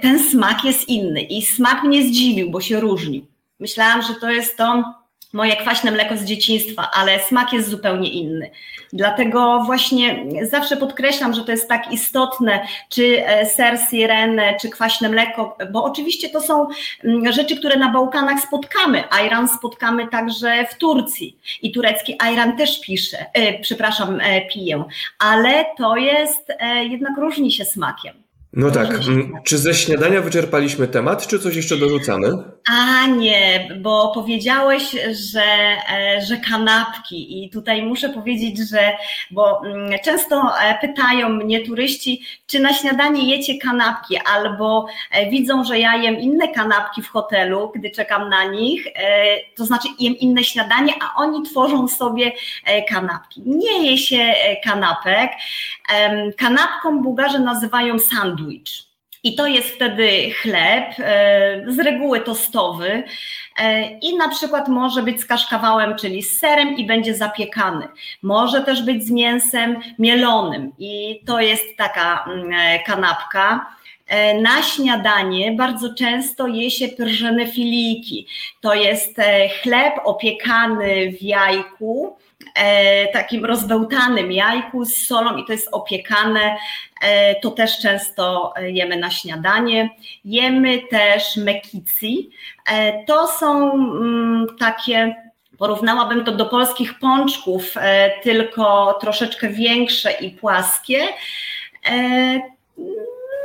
ten 0.02 0.18
smak 0.18 0.64
jest 0.64 0.88
inny 0.88 1.20
i 1.20 1.42
smak 1.42 1.82
mnie 1.82 2.02
zdziwił, 2.02 2.50
bo 2.50 2.60
się 2.60 2.80
różnił. 2.80 3.30
Myślałam, 3.60 4.02
że 4.02 4.14
to 4.14 4.30
jest 4.30 4.56
to 4.56 4.94
moje 5.32 5.56
kwaśne 5.56 5.90
mleko 5.90 6.16
z 6.16 6.24
dzieciństwa, 6.24 6.90
ale 6.94 7.20
smak 7.20 7.52
jest 7.52 7.68
zupełnie 7.68 8.10
inny. 8.10 8.50
Dlatego 8.92 9.62
właśnie 9.66 10.24
zawsze 10.50 10.76
podkreślam, 10.76 11.34
że 11.34 11.44
to 11.44 11.50
jest 11.50 11.68
tak 11.68 11.92
istotne, 11.92 12.66
czy 12.88 13.26
e, 13.26 13.46
ser 13.46 13.78
sirene, 13.90 14.56
czy 14.60 14.68
kwaśne 14.68 15.08
mleko, 15.08 15.56
bo 15.72 15.84
oczywiście 15.84 16.28
to 16.28 16.40
są 16.40 16.66
mm, 17.04 17.32
rzeczy, 17.32 17.56
które 17.56 17.76
na 17.76 17.92
Bałkanach 17.92 18.40
spotkamy. 18.40 19.10
Ajran 19.10 19.48
spotkamy 19.48 20.08
także 20.08 20.66
w 20.70 20.74
Turcji 20.74 21.38
i 21.62 21.72
turecki 21.72 22.16
ajran 22.18 22.56
też 22.56 22.80
pisze, 22.80 23.26
e, 23.34 23.58
przepraszam, 23.58 24.20
e, 24.20 24.46
piję, 24.46 24.84
ale 25.18 25.64
to 25.76 25.96
jest, 25.96 26.50
e, 26.58 26.84
jednak 26.84 27.18
różni 27.18 27.52
się 27.52 27.64
smakiem. 27.64 28.14
No 28.52 28.70
tak. 28.70 28.90
Mm, 28.90 29.32
czy 29.44 29.58
ze 29.58 29.74
śniadania 29.74 30.20
wyczerpaliśmy 30.20 30.88
temat, 30.88 31.26
czy 31.26 31.38
coś 31.38 31.56
jeszcze 31.56 31.76
dorzucamy? 31.76 32.28
A 32.68 33.06
nie, 33.06 33.68
bo 33.80 34.12
powiedziałeś, 34.14 34.96
że, 35.32 35.42
e, 35.42 36.20
że 36.28 36.36
kanapki 36.36 37.44
i 37.44 37.50
tutaj 37.50 37.82
muszę 37.82 38.08
powiedzieć, 38.08 38.58
że, 38.70 38.92
bo 39.30 39.66
mm, 39.66 39.98
często 40.04 40.42
e, 40.62 40.78
pytają 40.80 41.28
mnie 41.28 41.66
turyści, 41.66 42.22
czy 42.46 42.60
na 42.60 42.74
śniadanie 42.74 43.36
jecie 43.36 43.58
kanapki, 43.58 44.16
albo 44.34 44.86
e, 45.10 45.30
widzą, 45.30 45.64
że 45.64 45.78
ja 45.78 45.96
jem 45.96 46.20
inne 46.20 46.48
kanapki 46.48 47.02
w 47.02 47.08
hotelu, 47.08 47.72
gdy 47.74 47.90
czekam 47.90 48.28
na 48.28 48.44
nich, 48.44 48.86
to 49.56 49.64
znaczy 49.64 49.88
jem 49.98 50.16
inne 50.16 50.44
śniadanie, 50.44 50.92
a 51.02 51.20
oni 51.20 51.42
tworzą 51.42 51.88
sobie 51.88 52.32
kanapki. 52.88 53.42
Nie 53.46 53.90
je 53.90 53.98
się 53.98 54.34
kanapek. 54.64 55.30
Kanapką 56.36 57.02
Bułgarze 57.02 57.38
nazywają 57.38 57.98
sandwich. 57.98 58.89
I 59.22 59.34
to 59.34 59.46
jest 59.46 59.68
wtedy 59.68 60.30
chleb, 60.30 60.94
e, 60.98 61.64
z 61.66 61.78
reguły 61.78 62.20
tostowy 62.20 63.02
e, 63.58 63.90
i 63.98 64.16
na 64.16 64.28
przykład 64.28 64.68
może 64.68 65.02
być 65.02 65.20
z 65.20 65.26
kaszkawałem, 65.26 65.96
czyli 65.96 66.22
z 66.22 66.38
serem 66.38 66.76
i 66.76 66.86
będzie 66.86 67.14
zapiekany. 67.14 67.88
Może 68.22 68.60
też 68.60 68.82
być 68.82 69.04
z 69.04 69.10
mięsem 69.10 69.76
mielonym 69.98 70.72
i 70.78 71.20
to 71.26 71.40
jest 71.40 71.76
taka 71.76 72.24
mm, 72.24 72.52
e, 72.52 72.78
kanapka. 72.78 73.66
Na 74.42 74.62
śniadanie 74.62 75.52
bardzo 75.52 75.94
często 75.94 76.46
je 76.46 76.70
się 76.70 76.88
pržene 76.88 77.46
filiki. 77.46 78.26
To 78.60 78.74
jest 78.74 79.16
chleb 79.62 79.94
opiekany 80.04 81.12
w 81.20 81.22
jajku, 81.22 82.16
takim 83.12 83.44
rozbełtanym 83.44 84.32
jajku 84.32 84.84
z 84.84 85.06
solą 85.06 85.36
i 85.36 85.44
to 85.44 85.52
jest 85.52 85.68
opiekane. 85.72 86.56
E, 87.00 87.40
to 87.40 87.50
też 87.50 87.78
często 87.78 88.54
jemy 88.62 88.96
na 88.96 89.10
śniadanie. 89.10 89.90
Jemy 90.24 90.78
też 90.78 91.36
mekici. 91.36 92.30
E, 92.72 93.04
to 93.04 93.26
są 93.26 93.72
mm, 93.72 94.46
takie 94.58 95.14
porównałabym 95.58 96.24
to 96.24 96.32
do 96.32 96.46
polskich 96.46 96.98
pączków, 96.98 97.74
e, 97.76 98.10
tylko 98.22 98.94
troszeczkę 99.00 99.48
większe 99.48 100.12
i 100.12 100.30
płaskie. 100.30 100.98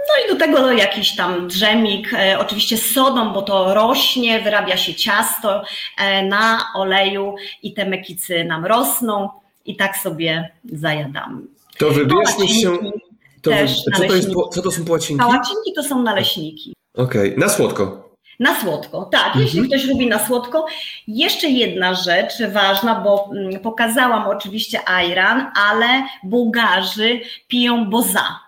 No 0.10 0.26
i 0.26 0.34
do 0.34 0.40
tego 0.40 0.72
jakiś 0.72 1.16
tam 1.16 1.48
drzemik, 1.48 2.14
e, 2.14 2.40
oczywiście 2.40 2.78
z 2.78 2.94
sodą, 2.94 3.34
bo 3.34 3.42
to 3.42 3.74
rośnie, 3.74 4.42
wyrabia 4.42 4.78
się 4.78 4.96
ciasto 4.96 5.64
e, 5.98 6.24
na 6.24 6.64
oleju 6.76 7.36
i 7.64 7.74
te 7.74 7.86
mekicy 7.86 8.44
nam 8.44 8.66
rosną 8.66 9.30
i 9.66 9.76
tak 9.76 9.98
sobie 9.98 10.50
zajadamy. 10.74 11.42
To 11.78 11.92
wybierzmy 11.92 12.48
się... 12.48 12.78
To 13.42 13.52
wy... 13.52 13.68
co, 13.94 14.08
to 14.08 14.16
jest, 14.16 14.30
co 14.52 14.62
to 14.62 14.72
są 14.72 14.86
płacinki? 14.86 15.24
Pałacinki 15.24 15.74
to 15.76 15.84
są 15.84 16.02
naleśniki. 16.02 16.74
Okej, 16.94 17.28
okay. 17.28 17.40
na 17.40 17.50
słodko. 17.50 18.06
Na 18.40 18.62
słodko, 18.62 19.10
tak, 19.12 19.26
mhm. 19.26 19.46
jeśli 19.46 19.68
ktoś 19.68 19.86
lubi 19.86 20.08
na 20.08 20.26
słodko. 20.26 20.66
Jeszcze 21.08 21.48
jedna 21.48 21.94
rzecz 21.94 22.34
ważna, 22.52 22.96
bo 22.96 23.30
mm, 23.32 23.60
pokazałam 23.60 24.28
oczywiście 24.28 24.90
ajran, 24.90 25.52
ale 25.56 26.04
Bułgarzy 26.24 27.20
piją 27.48 27.90
boza. 27.90 28.45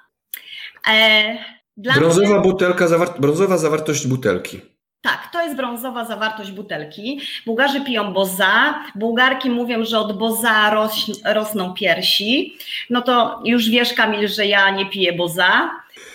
E, 0.90 1.38
brązowa 1.78 2.30
mnie... 2.30 2.42
butelka, 2.42 2.88
zawar... 2.88 3.20
brązowa 3.20 3.58
zawartość 3.58 4.08
butelki. 4.08 4.62
Tak, 5.02 5.30
to 5.34 5.44
jest 5.44 5.56
brązowa 5.56 6.06
zawartość 6.06 6.52
butelki. 6.52 7.22
Bułgarzy 7.46 7.82
piją 7.82 8.14
boza, 8.14 8.84
Bułgarki 8.96 9.50
mówią, 9.50 9.86
że 9.86 10.00
od 10.00 10.18
boza 10.18 10.70
ros... 10.70 11.22
rosną 11.26 11.74
piersi. 11.74 12.58
No 12.90 13.02
to 13.02 13.42
już 13.46 13.70
wiesz, 13.70 13.94
Kamil, 13.94 14.28
że 14.28 14.46
ja 14.46 14.70
nie 14.70 14.86
piję 14.86 15.14
boza. 15.14 15.72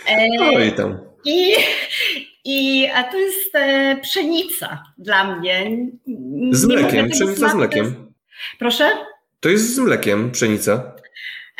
E... 0.09 0.29
Oj 0.57 0.73
tam. 0.73 0.99
I, 1.25 1.55
i 2.45 2.89
a 2.95 3.03
to 3.05 3.19
jest 3.19 3.55
e, 3.55 3.97
pszenica 4.03 4.83
dla 4.99 5.37
mnie. 5.37 5.71
Z 6.51 6.67
mlekiem, 6.67 7.11
pszenica 7.11 7.49
z 7.49 7.55
mlekiem. 7.55 8.13
Proszę? 8.59 8.91
To 9.41 9.49
jest 9.49 9.75
z 9.75 9.79
mlekiem 9.79 10.31
pszenica. 10.31 10.93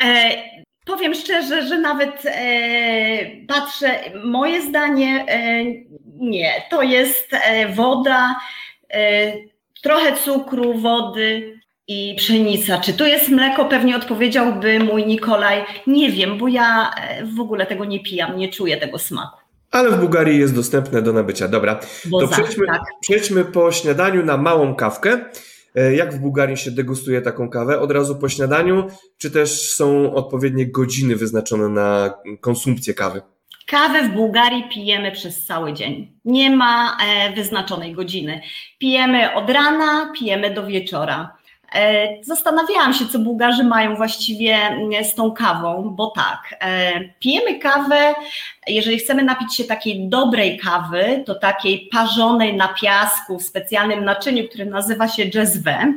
E, 0.03 0.35
Powiem 0.85 1.15
szczerze, 1.15 1.67
że 1.67 1.77
nawet 1.77 2.25
e, 2.25 2.31
patrzę, 3.47 3.99
moje 4.23 4.61
zdanie 4.61 5.25
e, 5.27 5.63
nie. 6.19 6.53
To 6.69 6.81
jest 6.81 7.33
e, 7.33 7.67
woda, 7.69 8.35
e, 8.93 9.33
trochę 9.83 10.17
cukru, 10.17 10.73
wody 10.73 11.59
i 11.87 12.15
pszenica. 12.17 12.77
Czy 12.77 12.93
tu 12.93 13.05
jest 13.05 13.29
mleko? 13.29 13.65
Pewnie 13.65 13.95
odpowiedziałby 13.95 14.79
mój 14.79 15.05
Nikolaj. 15.05 15.65
Nie 15.87 16.11
wiem, 16.11 16.37
bo 16.37 16.47
ja 16.47 16.91
e, 16.91 17.25
w 17.25 17.39
ogóle 17.39 17.65
tego 17.65 17.85
nie 17.85 18.03
pijam, 18.03 18.37
nie 18.37 18.49
czuję 18.49 18.77
tego 18.77 18.99
smaku. 18.99 19.37
Ale 19.71 19.91
w 19.91 19.99
Bułgarii 19.99 20.39
jest 20.39 20.55
dostępne 20.55 21.01
do 21.01 21.13
nabycia. 21.13 21.47
Dobra, 21.47 21.79
to 22.19 22.27
przejdźmy, 22.27 22.67
tak. 22.67 22.81
przejdźmy 23.01 23.45
po 23.45 23.71
śniadaniu 23.71 24.25
na 24.25 24.37
małą 24.37 24.75
kawkę. 24.75 25.25
E, 25.75 25.95
jak 25.95 26.13
w 26.13 26.19
Bułgarii 26.19 26.57
się 26.57 26.71
degustuje 26.71 27.21
taką 27.21 27.49
kawę? 27.49 27.79
Od 27.79 27.91
razu 27.91 28.15
po 28.15 28.29
śniadaniu, 28.29 28.87
czy 29.17 29.31
też 29.31 29.73
są 29.73 30.13
odpowiednie 30.13 30.65
godziny 30.65 31.15
wyznaczone 31.15 31.69
na 31.69 32.13
konsumpcję 32.41 32.93
kawy? 32.93 33.21
Kawę 33.67 34.03
w 34.03 34.13
Bułgarii 34.13 34.63
pijemy 34.73 35.11
przez 35.11 35.45
cały 35.45 35.73
dzień. 35.73 36.19
Nie 36.25 36.55
ma 36.55 36.97
e, 37.07 37.33
wyznaczonej 37.35 37.93
godziny. 37.93 38.41
Pijemy 38.79 39.33
od 39.35 39.49
rana, 39.49 40.11
pijemy 40.19 40.53
do 40.53 40.65
wieczora. 40.65 41.37
E, 41.73 42.07
zastanawiałam 42.23 42.93
się, 42.93 43.05
co 43.07 43.19
Bułgarzy 43.19 43.63
mają 43.63 43.95
właściwie 43.95 44.55
mm, 44.55 45.05
z 45.05 45.15
tą 45.15 45.31
kawą, 45.31 45.89
bo 45.95 46.07
tak, 46.07 46.55
e, 46.59 46.99
pijemy 47.19 47.59
kawę, 47.59 48.15
jeżeli 48.67 48.99
chcemy 48.99 49.23
napić 49.23 49.55
się 49.55 49.63
takiej 49.63 50.09
dobrej 50.09 50.59
kawy, 50.59 51.23
to 51.25 51.35
takiej 51.35 51.89
parzonej 51.91 52.57
na 52.57 52.67
piasku 52.67 53.39
w 53.39 53.43
specjalnym 53.43 54.05
naczyniu, 54.05 54.47
które 54.47 54.65
nazywa 54.65 55.07
się 55.07 55.23
jazzwe. 55.33 55.93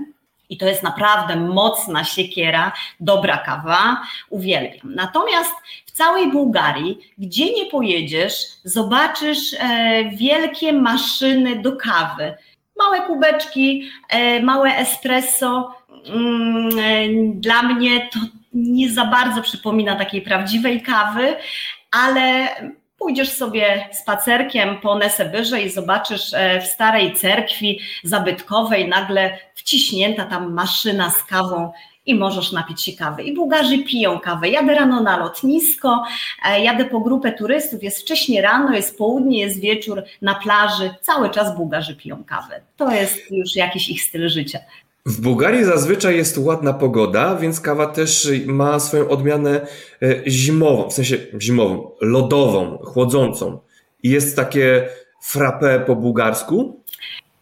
I 0.48 0.56
to 0.56 0.66
jest 0.66 0.82
naprawdę 0.82 1.36
mocna 1.36 2.04
siekiera, 2.04 2.72
dobra 3.00 3.38
kawa, 3.38 4.00
uwielbiam. 4.30 4.94
Natomiast 4.94 5.50
w 5.86 5.90
całej 5.90 6.32
Bułgarii, 6.32 6.98
gdzie 7.18 7.52
nie 7.54 7.66
pojedziesz, 7.66 8.34
zobaczysz 8.64 9.54
e, 9.58 10.04
wielkie 10.04 10.72
maszyny 10.72 11.62
do 11.62 11.76
kawy 11.76 12.34
małe 12.78 13.00
kubeczki, 13.00 13.90
e, 14.08 14.42
małe 14.42 14.76
espresso. 14.76 15.74
Mm, 16.06 16.78
e, 16.78 17.32
dla 17.34 17.62
mnie 17.62 18.08
to 18.12 18.18
nie 18.54 18.90
za 18.90 19.04
bardzo 19.04 19.42
przypomina 19.42 19.96
takiej 19.96 20.22
prawdziwej 20.22 20.82
kawy, 20.82 21.36
ale 21.90 22.48
pójdziesz 22.98 23.32
sobie 23.32 23.88
spacerkiem 23.92 24.80
po 24.80 24.98
Nesebyrze 24.98 25.62
i 25.62 25.70
zobaczysz 25.70 26.34
e, 26.34 26.60
w 26.60 26.66
starej 26.66 27.14
cerkwi 27.14 27.80
zabytkowej 28.04 28.88
nagle 28.88 29.38
wciśnięta 29.54 30.24
tam 30.24 30.52
maszyna 30.52 31.10
z 31.10 31.24
kawą 31.24 31.72
i 32.06 32.14
możesz 32.14 32.52
napić 32.52 32.82
się 32.82 32.92
kawy. 32.92 33.22
I 33.22 33.34
Bułgarzy 33.34 33.78
piją 33.78 34.20
kawę. 34.20 34.48
Jadę 34.48 34.74
rano 34.74 35.02
na 35.02 35.16
lotnisko, 35.16 36.04
e, 36.48 36.60
jadę 36.60 36.84
po 36.84 37.00
grupę 37.00 37.32
turystów, 37.32 37.82
jest 37.82 38.00
wcześnie 38.00 38.42
rano, 38.42 38.74
jest 38.74 38.98
południe, 38.98 39.40
jest 39.40 39.60
wieczór 39.60 40.02
na 40.22 40.34
plaży. 40.34 40.90
Cały 41.00 41.30
czas 41.30 41.56
Bułgarzy 41.56 41.96
piją 41.96 42.24
kawę. 42.24 42.60
To 42.76 42.92
jest 42.92 43.30
już 43.30 43.56
jakiś 43.56 43.88
ich 43.88 44.02
styl 44.02 44.28
życia. 44.28 44.58
W 45.06 45.20
Bułgarii 45.20 45.64
zazwyczaj 45.64 46.16
jest 46.16 46.38
ładna 46.38 46.72
pogoda, 46.72 47.36
więc 47.36 47.60
kawa 47.60 47.86
też 47.86 48.28
ma 48.46 48.80
swoją 48.80 49.08
odmianę 49.08 49.60
e, 50.02 50.30
zimową, 50.30 50.90
w 50.90 50.92
sensie 50.92 51.16
zimową, 51.40 51.90
lodową, 52.00 52.78
chłodzącą. 52.78 53.58
I 54.02 54.10
jest 54.10 54.36
takie 54.36 54.88
frappe 55.22 55.80
po 55.80 55.96
bułgarsku? 55.96 56.80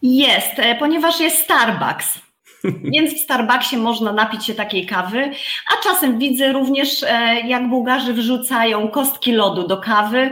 Jest, 0.01 0.59
e, 0.59 0.75
ponieważ 0.75 1.19
jest 1.19 1.37
Starbucks. 1.37 2.24
Więc 2.93 3.13
w 3.13 3.23
Starbucksie 3.23 3.77
można 3.77 4.11
napić 4.11 4.45
się 4.45 4.53
takiej 4.53 4.85
kawy, 4.85 5.31
a 5.73 5.83
czasem 5.83 6.19
widzę 6.19 6.51
również, 6.51 7.03
e, 7.03 7.39
jak 7.47 7.69
Bułgarzy 7.69 8.13
wrzucają 8.13 8.87
kostki 8.87 9.31
lodu 9.31 9.67
do 9.67 9.77
kawy 9.77 10.31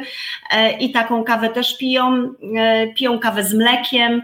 e, 0.51 0.77
i 0.77 0.91
taką 0.91 1.23
kawę 1.23 1.49
też 1.49 1.77
piją. 1.77 2.33
E, 2.57 2.87
piją 2.87 3.19
kawę 3.19 3.43
z 3.43 3.53
mlekiem 3.53 4.21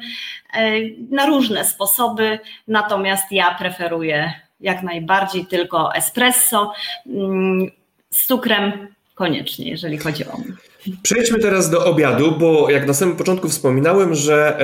na 1.11 1.25
różne 1.25 1.65
sposoby, 1.65 2.39
natomiast 2.67 3.31
ja 3.31 3.55
preferuję 3.55 4.33
jak 4.59 4.83
najbardziej 4.83 5.45
tylko 5.45 5.95
espresso 5.95 6.73
mm, 7.07 7.71
z 8.09 8.25
cukrem 8.25 8.87
koniecznie, 9.15 9.69
jeżeli 9.69 9.97
chodzi 9.97 10.25
o 10.25 10.37
mnie. 10.37 10.68
Przejdźmy 11.03 11.39
teraz 11.39 11.69
do 11.69 11.85
obiadu, 11.85 12.31
bo 12.39 12.69
jak 12.69 12.87
na 12.87 12.93
samym 12.93 13.15
początku 13.15 13.49
wspominałem, 13.49 14.15
że 14.15 14.57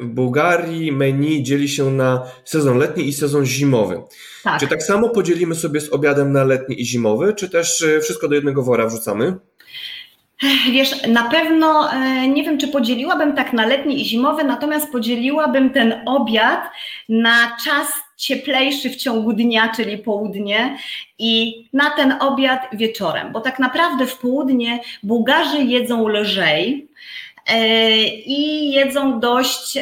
w 0.00 0.06
Bułgarii 0.06 0.92
menu 0.92 1.42
dzieli 1.42 1.68
się 1.68 1.90
na 1.90 2.22
sezon 2.44 2.78
letni 2.78 3.08
i 3.08 3.12
sezon 3.12 3.46
zimowy. 3.46 4.02
Tak. 4.44 4.60
Czy 4.60 4.66
tak 4.66 4.82
samo 4.82 5.08
podzielimy 5.08 5.54
sobie 5.54 5.80
z 5.80 5.92
obiadem 5.92 6.32
na 6.32 6.44
letni 6.44 6.82
i 6.82 6.86
zimowy, 6.86 7.34
czy 7.34 7.50
też 7.50 7.84
wszystko 8.02 8.28
do 8.28 8.34
jednego 8.34 8.62
wora 8.62 8.86
wrzucamy? 8.86 9.36
Wiesz, 10.72 11.06
na 11.08 11.30
pewno 11.30 11.92
e, 11.92 12.28
nie 12.28 12.44
wiem, 12.44 12.58
czy 12.58 12.68
podzieliłabym 12.68 13.36
tak 13.36 13.52
na 13.52 13.66
letni 13.66 14.02
i 14.02 14.04
zimowy, 14.04 14.44
natomiast 14.44 14.92
podzieliłabym 14.92 15.70
ten 15.70 16.02
obiad 16.06 16.60
na 17.08 17.56
czas 17.64 17.86
cieplejszy 18.20 18.90
w 18.90 18.96
ciągu 18.96 19.32
dnia, 19.32 19.72
czyli 19.76 19.98
południe, 19.98 20.76
i 21.18 21.64
na 21.72 21.90
ten 21.90 22.14
obiad 22.20 22.60
wieczorem, 22.72 23.32
bo 23.32 23.40
tak 23.40 23.58
naprawdę 23.58 24.06
w 24.06 24.18
południe 24.18 24.80
Bułgarzy 25.02 25.62
jedzą 25.62 26.08
lżej 26.08 26.88
e, 27.46 28.06
i 28.06 28.70
jedzą 28.72 29.20
dość 29.20 29.78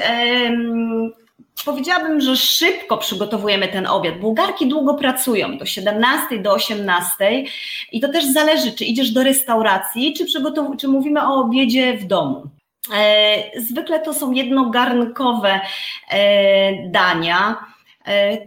powiedziałabym, 1.65 2.21
że 2.21 2.37
szybko 2.37 2.99
przygotowujemy 2.99 3.69
ten 3.69 3.87
obiad. 3.87 4.19
Bułgarki 4.19 4.69
długo 4.69 4.95
pracują, 4.95 5.59
do 5.59 5.67
17, 5.67 6.39
do 6.39 6.53
18 6.53 7.45
i 7.93 8.01
to 8.01 8.09
też 8.09 8.25
zależy, 8.25 8.73
czy 8.73 8.85
idziesz 8.85 9.11
do 9.11 9.23
restauracji, 9.23 10.15
czy, 10.15 10.27
czy 10.79 10.89
mówimy 10.89 11.27
o 11.27 11.35
obiedzie 11.35 11.97
w 11.97 12.07
domu. 12.07 12.43
E, 12.95 13.61
zwykle 13.61 14.01
to 14.01 14.15
są 14.15 14.33
jednogarnkowe 14.33 15.61
e, 16.11 16.91
dania 16.91 17.57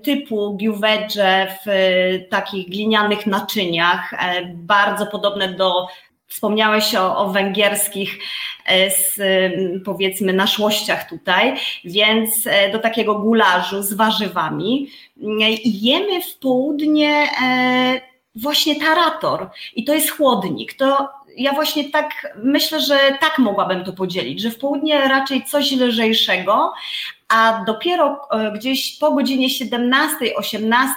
typu 0.03 0.56
biuwedże 0.58 1.48
w 1.65 1.70
takich 2.30 2.70
glinianych 2.70 3.27
naczyniach, 3.27 4.12
bardzo 4.53 5.06
podobne 5.06 5.53
do 5.53 5.88
Wspomniałeś 6.32 6.96
o, 6.96 7.18
o 7.18 7.30
węgierskich 7.30 8.20
e, 8.65 8.91
z, 8.91 9.20
powiedzmy 9.86 10.34
naszłościach 10.34 11.10
tutaj, 11.10 11.56
więc 11.86 12.48
e, 12.48 12.72
do 12.72 12.80
takiego 12.80 13.15
gulażu 13.15 13.84
z 13.84 13.94
warzywami. 13.94 14.89
Jemy 15.65 16.22
w 16.22 16.38
południe 16.38 17.27
e, 17.44 18.01
właśnie 18.36 18.80
tarator 18.80 19.50
i 19.75 19.84
to 19.84 19.94
jest 19.94 20.12
chłodnik. 20.12 20.74
To 20.74 21.10
ja 21.38 21.53
właśnie 21.53 21.89
tak 21.89 22.38
myślę, 22.44 22.82
że 22.82 22.98
tak 23.22 23.38
mogłabym 23.38 23.84
to 23.84 23.94
podzielić, 23.94 24.41
że 24.41 24.50
w 24.50 24.58
południe 24.58 25.01
raczej 25.08 25.46
coś 25.46 25.72
lżejszego, 25.72 26.74
a 27.32 27.64
dopiero 27.68 28.22
e, 28.32 28.52
gdzieś 28.52 28.98
po 29.00 29.14
godzinie 29.14 29.50
17, 29.50 30.36
18 30.36 30.94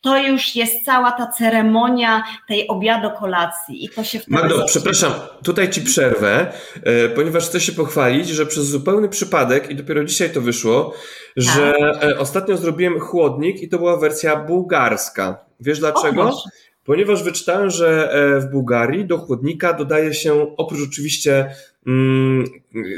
to 0.00 0.18
już 0.18 0.56
jest 0.56 0.84
cała 0.84 1.12
ta 1.12 1.26
ceremonia 1.26 2.24
tej 2.48 2.68
obiadu 2.68 3.10
kolacji 3.10 3.84
i 3.84 3.88
to 3.88 4.04
się 4.04 4.18
wtedy... 4.18 4.36
Magdo, 4.36 4.64
przepraszam, 4.66 5.12
tutaj 5.44 5.70
Ci 5.70 5.82
przerwę, 5.82 6.52
e, 6.82 7.08
ponieważ 7.08 7.48
chcę 7.48 7.60
się 7.60 7.72
pochwalić, 7.72 8.28
że 8.28 8.46
przez 8.46 8.66
zupełny 8.66 9.08
przypadek 9.08 9.70
i 9.70 9.74
dopiero 9.74 10.04
dzisiaj 10.04 10.30
to 10.30 10.40
wyszło, 10.40 10.94
że 11.36 11.74
tak. 12.00 12.20
Ostatnio 12.20 12.56
zrobiłem 12.56 13.00
chłodnik 13.00 13.62
i 13.62 13.68
to 13.68 13.78
była 13.78 13.96
wersja 13.96 14.36
bułgarska. 14.36 15.44
Wiesz 15.60 15.78
dlaczego? 15.78 16.22
O, 16.22 16.42
Ponieważ 16.84 17.22
wyczytałem, 17.22 17.70
że 17.70 18.14
w 18.40 18.52
Bułgarii 18.52 19.04
do 19.04 19.18
chłodnika 19.18 19.72
dodaje 19.72 20.14
się 20.14 20.56
oprócz 20.56 20.88
oczywiście 20.88 21.54
mm, 21.86 22.44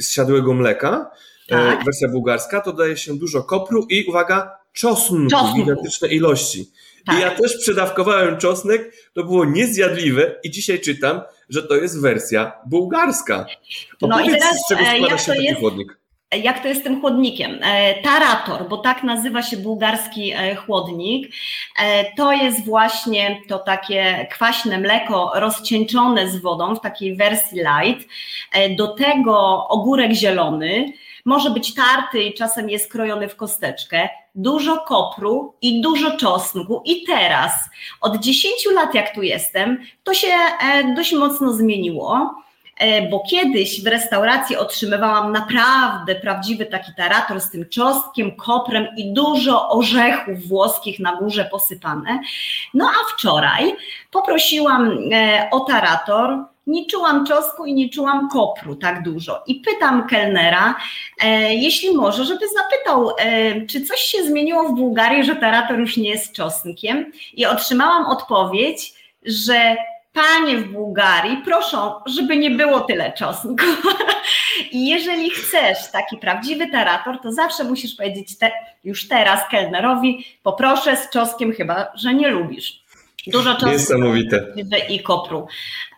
zsiadłego 0.00 0.54
mleka, 0.54 1.10
tak. 1.48 1.84
wersja 1.84 2.08
bułgarska, 2.08 2.60
to 2.60 2.72
daje 2.72 2.96
się 2.96 3.18
dużo 3.18 3.42
kopru 3.42 3.86
i 3.90 4.04
uwaga, 4.04 4.50
czosnku, 4.72 5.26
czosnku. 5.30 5.56
gigantyczne 5.56 6.08
ilości. 6.08 6.70
Tak. 7.06 7.18
I 7.18 7.20
ja 7.20 7.30
też 7.30 7.56
przedawkowałem 7.56 8.38
czosnek, 8.38 8.94
to 9.14 9.24
było 9.24 9.44
niezjadliwe 9.44 10.34
i 10.44 10.50
dzisiaj 10.50 10.80
czytam, 10.80 11.20
że 11.48 11.62
to 11.62 11.74
jest 11.74 12.00
wersja 12.00 12.52
bułgarska. 12.66 13.46
Opowiedz, 14.00 14.26
no 14.26 14.36
i 14.36 14.40
teraz, 14.40 14.56
z 14.64 14.68
czego 14.68 14.80
e, 14.80 14.96
składa 14.96 15.18
się 15.18 15.32
taki 15.32 15.44
jest... 15.44 15.60
chłodnik 15.60 15.98
jak 16.42 16.62
to 16.62 16.68
jest 16.68 16.80
z 16.80 16.84
tym 16.84 17.00
chłodnikiem? 17.00 17.58
E, 17.62 18.02
tarator, 18.02 18.68
bo 18.68 18.76
tak 18.76 19.02
nazywa 19.02 19.42
się 19.42 19.56
bułgarski 19.56 20.32
e, 20.32 20.54
chłodnik. 20.54 21.32
To 22.16 22.32
jest 22.32 22.64
właśnie 22.64 23.40
to 23.48 23.58
takie 23.58 24.26
kwaśne 24.30 24.78
mleko 24.78 25.32
rozcieńczone 25.34 26.28
z 26.30 26.36
wodą 26.36 26.74
w 26.74 26.80
takiej 26.80 27.16
wersji 27.16 27.60
light. 27.60 28.08
Do 28.76 28.88
tego 28.88 29.68
ogórek 29.68 30.12
zielony, 30.12 30.92
może 31.24 31.50
być 31.50 31.74
tarty 31.74 32.22
i 32.22 32.34
czasem 32.34 32.70
jest 32.70 32.92
krojony 32.92 33.28
w 33.28 33.36
kosteczkę, 33.36 34.08
dużo 34.34 34.78
kopru 34.78 35.54
i 35.62 35.80
dużo 35.80 36.16
czosnku. 36.16 36.82
I 36.84 37.04
teraz, 37.06 37.52
od 38.00 38.16
10 38.16 38.54
lat 38.74 38.94
jak 38.94 39.14
tu 39.14 39.22
jestem, 39.22 39.78
to 40.02 40.14
się 40.14 40.28
e, 40.28 40.94
dość 40.94 41.12
mocno 41.12 41.52
zmieniło 41.52 42.34
e, 42.78 43.08
bo 43.08 43.22
kiedyś 43.30 43.82
w 43.82 43.86
restauracji 43.86 44.56
otrzymywałam 44.56 45.32
naprawdę 45.32 46.14
prawdziwy 46.14 46.66
taki 46.66 46.94
tarator 46.94 47.40
z 47.40 47.50
tym 47.50 47.68
czosnkiem, 47.68 48.36
koprem 48.36 48.86
i 48.96 49.12
dużo 49.12 49.68
orzechów 49.68 50.48
włoskich 50.48 51.00
na 51.00 51.16
górze 51.16 51.44
posypane. 51.44 52.20
No 52.74 52.88
a 52.88 53.14
wczoraj 53.14 53.74
poprosiłam 54.10 54.98
e, 55.12 55.48
o 55.50 55.60
tarator, 55.60 56.53
nie 56.66 56.86
czułam 56.86 57.26
czosnku 57.26 57.66
i 57.66 57.74
nie 57.74 57.88
czułam 57.88 58.28
kopru 58.28 58.76
tak 58.76 59.02
dużo. 59.02 59.42
I 59.46 59.54
pytam 59.54 60.08
kelnera, 60.08 60.74
e, 61.22 61.54
jeśli 61.54 61.96
może, 61.96 62.24
żeby 62.24 62.44
zapytał, 62.48 63.10
e, 63.18 63.66
czy 63.66 63.80
coś 63.80 63.98
się 64.00 64.24
zmieniło 64.24 64.68
w 64.68 64.74
Bułgarii, 64.74 65.24
że 65.24 65.36
tarator 65.36 65.78
już 65.78 65.96
nie 65.96 66.10
jest 66.10 66.32
czosnkiem. 66.32 67.12
I 67.34 67.46
otrzymałam 67.46 68.06
odpowiedź, 68.06 68.94
że 69.22 69.76
panie 70.12 70.56
w 70.56 70.72
Bułgarii 70.72 71.36
proszą, 71.36 71.92
żeby 72.06 72.36
nie 72.36 72.50
było 72.50 72.80
tyle 72.80 73.12
czosnku. 73.12 73.64
I 74.72 74.88
jeżeli 74.88 75.30
chcesz 75.30 75.90
taki 75.92 76.16
prawdziwy 76.16 76.66
tarator, 76.66 77.20
to 77.20 77.32
zawsze 77.32 77.64
musisz 77.64 77.94
powiedzieć 77.94 78.38
te, 78.38 78.52
już 78.84 79.08
teraz 79.08 79.48
kelnerowi, 79.50 80.26
poproszę 80.42 80.96
z 80.96 81.10
czosnkiem, 81.10 81.52
chyba 81.52 81.92
że 81.94 82.14
nie 82.14 82.28
lubisz. 82.28 82.83
Dużo 83.26 83.54
czasu 83.54 83.66
Niesamowite. 83.72 84.46
i 84.88 85.00
kopru. 85.00 85.46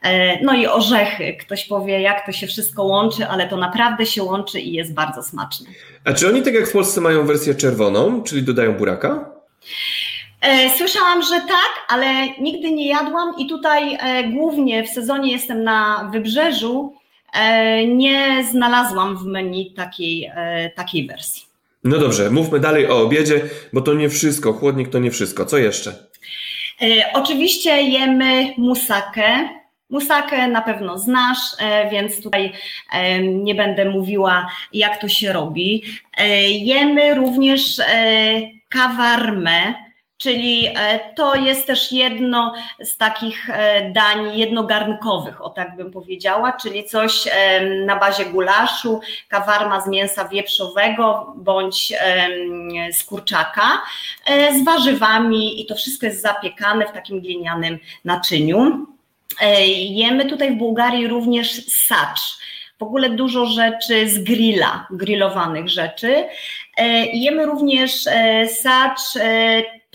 E, 0.02 0.44
no 0.44 0.54
i 0.54 0.66
orzechy. 0.66 1.36
Ktoś 1.40 1.64
powie, 1.64 2.00
jak 2.00 2.26
to 2.26 2.32
się 2.32 2.46
wszystko 2.46 2.84
łączy, 2.84 3.26
ale 3.26 3.48
to 3.48 3.56
naprawdę 3.56 4.06
się 4.06 4.22
łączy 4.22 4.60
i 4.60 4.72
jest 4.72 4.94
bardzo 4.94 5.22
smaczne. 5.22 5.66
A 6.04 6.12
czy 6.12 6.28
oni 6.28 6.42
tak 6.42 6.54
jak 6.54 6.68
w 6.68 6.72
Polsce 6.72 7.00
mają 7.00 7.26
wersję 7.26 7.54
czerwoną, 7.54 8.22
czyli 8.22 8.42
dodają 8.42 8.72
buraka? 8.72 9.30
E, 10.40 10.70
słyszałam, 10.70 11.22
że 11.22 11.40
tak, 11.40 11.72
ale 11.88 12.28
nigdy 12.40 12.70
nie 12.70 12.88
jadłam 12.88 13.34
i 13.38 13.46
tutaj 13.46 13.98
e, 14.00 14.24
głównie 14.28 14.84
w 14.84 14.88
sezonie 14.88 15.32
jestem 15.32 15.64
na 15.64 16.10
wybrzeżu. 16.12 16.94
Nie 17.86 18.44
znalazłam 18.50 19.16
w 19.16 19.24
menu 19.24 19.72
takiej, 19.76 20.30
takiej 20.74 21.06
wersji. 21.06 21.42
No 21.84 21.98
dobrze, 21.98 22.30
mówmy 22.30 22.60
dalej 22.60 22.90
o 22.90 23.02
obiedzie, 23.02 23.40
bo 23.72 23.80
to 23.80 23.94
nie 23.94 24.08
wszystko. 24.08 24.52
Chłodnik 24.52 24.88
to 24.88 24.98
nie 24.98 25.10
wszystko. 25.10 25.46
Co 25.46 25.58
jeszcze? 25.58 25.94
E, 26.82 27.12
oczywiście 27.12 27.82
jemy 27.82 28.54
musakę. 28.58 29.48
Musakę 29.90 30.48
na 30.48 30.62
pewno 30.62 30.98
znasz, 30.98 31.38
e, 31.58 31.90
więc 31.90 32.22
tutaj 32.22 32.52
e, 32.92 33.22
nie 33.22 33.54
będę 33.54 33.84
mówiła, 33.84 34.50
jak 34.72 35.00
to 35.00 35.08
się 35.08 35.32
robi. 35.32 35.82
Jemy 36.48 37.14
również 37.14 37.80
kawarmę, 38.68 39.74
Czyli 40.18 40.66
e, 40.66 41.00
to 41.14 41.34
jest 41.34 41.66
też 41.66 41.92
jedno 41.92 42.54
z 42.80 42.96
takich 42.96 43.50
e, 43.50 43.90
dań 43.90 44.38
jednogarnkowych, 44.38 45.44
o 45.44 45.50
tak 45.50 45.76
bym 45.76 45.90
powiedziała, 45.90 46.52
czyli 46.52 46.84
coś 46.84 47.26
e, 47.30 47.60
na 47.84 47.96
bazie 47.96 48.24
gulaszu, 48.24 49.00
kawarma 49.28 49.80
z 49.80 49.88
mięsa 49.88 50.28
wieprzowego 50.28 51.34
bądź 51.36 51.92
z 52.92 53.04
kurczaka, 53.04 53.82
z 54.60 54.64
warzywami 54.64 55.60
i 55.60 55.66
to 55.66 55.74
wszystko 55.74 56.06
jest 56.06 56.22
zapiekane 56.22 56.86
w 56.86 56.92
takim 56.92 57.20
glinianym 57.20 57.78
naczyniu. 58.04 58.86
Jemy 59.88 60.26
tutaj 60.26 60.54
w 60.54 60.58
Bułgarii 60.58 61.08
również 61.08 61.66
sacz 61.66 62.20
w 62.78 62.82
ogóle 62.82 63.10
dużo 63.10 63.46
rzeczy 63.46 64.08
z 64.08 64.18
grilla, 64.18 64.86
grillowanych 64.90 65.68
rzeczy. 65.68 66.24
Jemy 67.12 67.46
również 67.46 67.92
sacz 68.62 69.00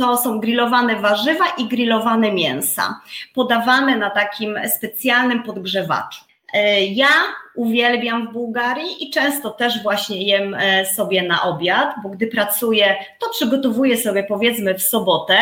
to 0.01 0.17
są 0.17 0.39
grillowane 0.39 0.95
warzywa 0.95 1.45
i 1.57 1.65
grillowane 1.65 2.31
mięsa, 2.31 3.01
podawane 3.33 3.97
na 3.97 4.09
takim 4.09 4.59
specjalnym 4.77 5.43
podgrzewaczu. 5.43 6.23
E, 6.53 6.85
ja 6.85 7.07
uwielbiam 7.55 8.27
w 8.27 8.33
Bułgarii 8.33 9.03
i 9.03 9.09
często 9.09 9.49
też 9.49 9.83
właśnie 9.83 10.23
jem 10.23 10.53
e, 10.53 10.85
sobie 10.85 11.23
na 11.23 11.43
obiad, 11.43 11.93
bo 12.03 12.09
gdy 12.09 12.27
pracuję, 12.27 12.95
to 13.19 13.29
przygotowuję 13.29 13.97
sobie 13.97 14.23
powiedzmy 14.23 14.73
w 14.73 14.83
sobotę 14.83 15.37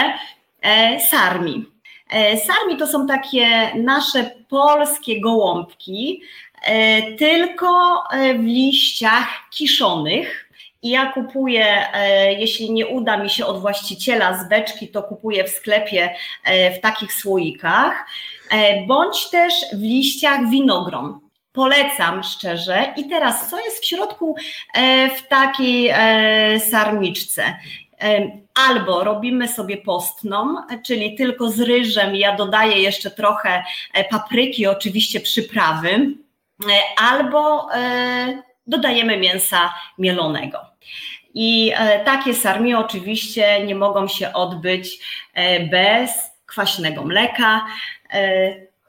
e, 0.62 1.00
sarmi. 1.00 1.66
Sarmi 2.46 2.78
to 2.78 2.88
są 2.88 3.08
takie 3.08 3.48
nasze 3.76 4.32
polskie 4.50 5.22
gołąbki, 5.22 6.22
tylko 7.18 8.04
w 8.40 8.44
liściach 8.44 9.28
kiszonych 9.52 10.49
i 10.82 10.90
ja 10.90 11.12
kupuję, 11.12 11.94
e, 11.94 12.34
jeśli 12.34 12.72
nie 12.72 12.88
uda 12.88 13.18
mi 13.18 13.30
się 13.30 13.46
od 13.46 13.62
właściciela 13.62 14.44
z 14.44 14.50
beczki, 14.50 14.88
to 14.88 15.04
kupuję 15.04 15.44
w 15.44 15.50
sklepie 15.50 16.16
e, 16.44 16.72
w 16.72 16.82
takich 16.82 17.14
słoikach, 17.14 18.06
e, 18.52 18.86
bądź 18.86 19.30
też 19.30 19.54
w 19.74 19.82
liściach 19.82 20.50
winogron. 20.50 21.20
Polecam 21.52 22.24
szczerze. 22.24 22.94
I 22.98 23.10
teraz, 23.10 23.50
co 23.50 23.60
jest 23.60 23.84
w 23.84 23.86
środku 23.86 24.36
w 25.18 25.28
takiej 25.28 25.94
sarmiczce? 26.60 27.44
Albo 28.68 29.04
robimy 29.04 29.48
sobie 29.48 29.78
postną, 29.78 30.56
czyli 30.86 31.16
tylko 31.16 31.50
z 31.50 31.60
ryżem, 31.60 32.16
ja 32.16 32.36
dodaję 32.36 32.82
jeszcze 32.82 33.12
trochę 33.12 33.64
papryki, 34.10 34.68
oczywiście 34.68 35.20
przyprawy, 35.20 36.16
albo 36.98 37.68
dodajemy 38.68 39.18
mięsa 39.18 39.74
mielonego. 39.98 40.69
I 41.34 41.74
takie 42.06 42.34
sarmie 42.34 42.80
oczywiście 42.80 43.66
nie 43.66 43.76
mogą 43.76 44.08
się 44.08 44.34
odbyć 44.34 45.00
bez 45.72 46.12
kwaśnego 46.46 47.04
mleka. 47.04 47.66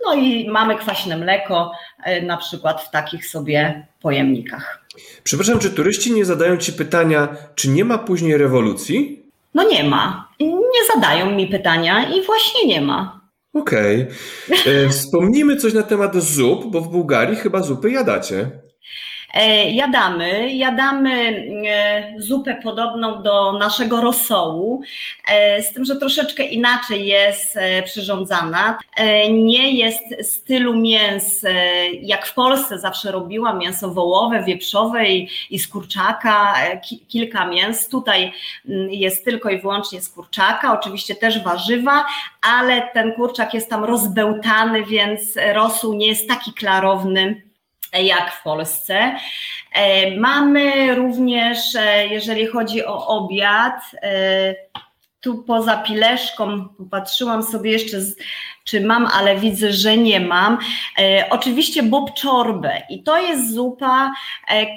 No 0.05 0.15
i 0.15 0.49
mamy 0.49 0.77
kwaśne 0.77 1.17
mleko, 1.17 1.73
e, 2.05 2.23
na 2.23 2.37
przykład 2.37 2.83
w 2.83 2.91
takich 2.91 3.27
sobie 3.27 3.87
pojemnikach. 4.03 4.85
Przepraszam, 5.25 5.59
czy 5.59 5.71
turyści 5.71 6.13
nie 6.13 6.25
zadają 6.25 6.57
Ci 6.57 6.73
pytania, 6.73 7.37
czy 7.55 7.69
nie 7.69 7.85
ma 7.85 7.99
później 7.99 8.37
rewolucji? 8.37 9.23
No 9.55 9.69
nie 9.69 9.85
ma. 9.85 10.29
Nie 10.41 10.95
zadają 10.95 11.31
mi 11.31 11.47
pytania 11.47 12.09
i 12.09 12.27
właśnie 12.27 12.67
nie 12.67 12.81
ma. 12.81 13.21
Okej. 13.55 14.07
Okay. 14.47 14.75
E, 14.75 14.89
wspomnijmy 14.89 15.57
coś 15.57 15.75
na 15.75 15.83
temat 15.83 16.17
zup, 16.17 16.67
bo 16.67 16.81
w 16.81 16.89
Bułgarii 16.89 17.37
chyba 17.37 17.63
zupy 17.63 17.91
jadacie. 17.91 18.51
E, 19.35 19.71
jadamy, 19.71 20.55
jadamy 20.55 21.45
e, 21.69 22.15
zupę 22.19 22.55
podobną 22.63 23.23
do 23.23 23.53
naszego 23.53 24.01
rosołu, 24.01 24.83
e, 25.29 25.63
z 25.63 25.73
tym, 25.73 25.85
że 25.85 25.97
troszeczkę 25.97 26.43
inaczej 26.43 27.07
jest 27.07 27.59
przyrządzana. 27.85 28.79
Nie 29.31 29.73
jest 29.73 30.03
stylu 30.23 30.75
mięs, 30.77 31.45
jak 32.03 32.27
w 32.27 32.35
Polsce 32.35 32.79
zawsze 32.79 33.13
robiłam, 33.13 33.59
mięso 33.59 33.91
wołowe, 33.91 34.45
wieprzowe 34.45 35.09
i, 35.51 35.59
z 35.59 35.69
kurczaka, 35.69 36.55
kilka 37.09 37.47
mięs. 37.47 37.89
Tutaj 37.89 38.33
mm, 38.69 38.91
jest 38.91 39.25
tylko 39.25 39.51
i 39.51 39.61
wyłącznie 39.61 40.01
z 40.01 40.09
kurczaka, 40.09 40.79
oczywiście 40.81 41.15
też 41.15 41.45
warzywa, 41.45 42.05
ale 42.59 42.89
ten 42.95 43.13
kurczak 43.13 43.55
jest 43.55 43.71
tam 43.71 43.85
rozbełtany, 43.85 44.85
więc 44.85 45.21
rosół 45.55 45.95
nie 45.95 46.07
jest 46.07 46.29
taki 46.29 46.53
klarowny 46.53 47.50
jak 47.99 48.33
w 48.33 48.43
Polsce. 48.43 49.17
E, 49.73 50.17
mamy 50.17 50.95
również, 50.95 51.59
e, 51.75 52.07
jeżeli 52.07 52.47
chodzi 52.47 52.85
o 52.85 53.07
obiad, 53.07 53.83
e, 54.03 54.55
tu 55.21 55.43
poza 55.43 55.77
pileszką, 55.77 56.69
popatrzyłam 56.69 57.43
sobie 57.43 57.71
jeszcze, 57.71 57.97
czy 58.65 58.81
mam, 58.81 59.07
ale 59.07 59.37
widzę, 59.37 59.73
że 59.73 59.97
nie 59.97 60.21
mam. 60.21 60.59
oczywiście 61.31 61.83
bob 61.83 62.15
czorbę 62.15 62.83
i 62.91 63.03
to 63.03 63.19
jest 63.19 63.55
zupa, 63.55 64.13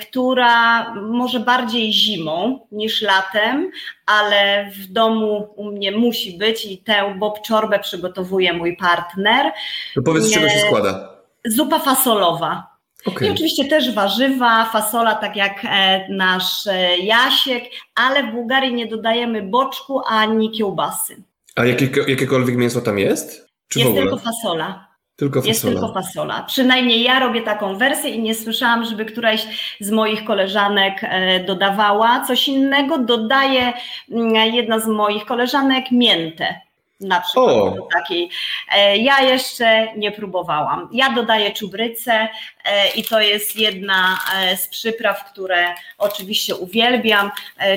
która 0.02 0.94
może 0.94 1.40
bardziej 1.40 1.94
zimą 1.94 2.68
niż 2.72 3.02
latem, 3.02 3.72
ale 4.06 4.72
w 4.72 4.88
domu 4.88 5.54
u 5.56 5.72
mnie 5.72 5.92
musi 5.92 6.38
być 6.38 6.66
i 6.66 6.78
tę 6.78 7.16
bob 7.20 7.42
czorbę 7.42 7.80
przygotowuje 7.80 8.54
mój 8.54 8.78
partner. 8.78 9.52
To 9.96 10.02
powiedz, 10.02 10.24
z 10.24 10.34
czego 10.34 10.50
się 10.50 10.60
składa? 10.60 11.10
Zupa 11.46 11.80
fasolowa. 11.80 12.73
Okay. 13.06 13.28
I 13.28 13.32
oczywiście 13.32 13.66
też 13.66 13.94
warzywa, 13.94 14.66
fasola, 14.66 15.16
tak 15.16 15.36
jak 15.36 15.66
e, 15.66 16.08
nasz 16.10 16.68
e, 16.68 16.98
Jasiek, 16.98 17.64
ale 17.96 18.24
w 18.24 18.32
Bułgarii 18.32 18.74
nie 18.74 18.88
dodajemy 18.88 19.42
boczku 19.42 20.02
ani 20.08 20.52
kiełbasy. 20.52 21.24
A 21.56 21.66
jakie, 21.66 21.90
jakiekolwiek 22.08 22.56
mięso 22.56 22.82
tam 22.82 23.00
jest? 23.00 23.48
Czy 23.68 23.80
jest 23.80 23.94
tylko 23.94 24.18
fasola. 24.18 24.88
Tylko 25.16 25.40
fasola. 25.40 25.50
Jest 25.50 25.62
tylko 25.62 25.94
fasola. 25.94 26.44
Przynajmniej 26.44 27.04
ja 27.04 27.20
robię 27.20 27.42
taką 27.42 27.78
wersję 27.78 28.10
i 28.10 28.22
nie 28.22 28.36
słyszałam, 28.36 28.86
żeby 28.86 29.06
któraś 29.06 29.48
z 29.80 29.92
moich 29.92 30.24
koleżanek 30.24 31.00
e, 31.02 31.44
dodawała 31.44 32.26
coś 32.28 32.48
innego. 32.48 32.98
Dodaje 32.98 33.74
mm, 34.12 34.54
jedna 34.54 34.80
z 34.80 34.88
moich 34.88 35.26
koleżanek 35.26 35.92
miętę 35.92 36.62
na 37.04 37.22
przykład 37.22 37.50
o. 37.50 37.72
do 37.72 37.88
takiej. 37.94 38.30
E, 38.72 38.98
ja 38.98 39.22
jeszcze 39.22 39.94
nie 39.98 40.12
próbowałam. 40.12 40.90
Ja 40.92 41.10
dodaję 41.10 41.52
czubrycę 41.52 42.28
e, 42.66 42.90
i 42.96 43.04
to 43.04 43.22
jest 43.22 43.56
jedna 43.56 44.20
e, 44.36 44.58
z 44.58 44.68
przypraw, 44.68 45.32
które 45.32 45.68
oczywiście 45.98 46.56
uwielbiam. 46.56 47.32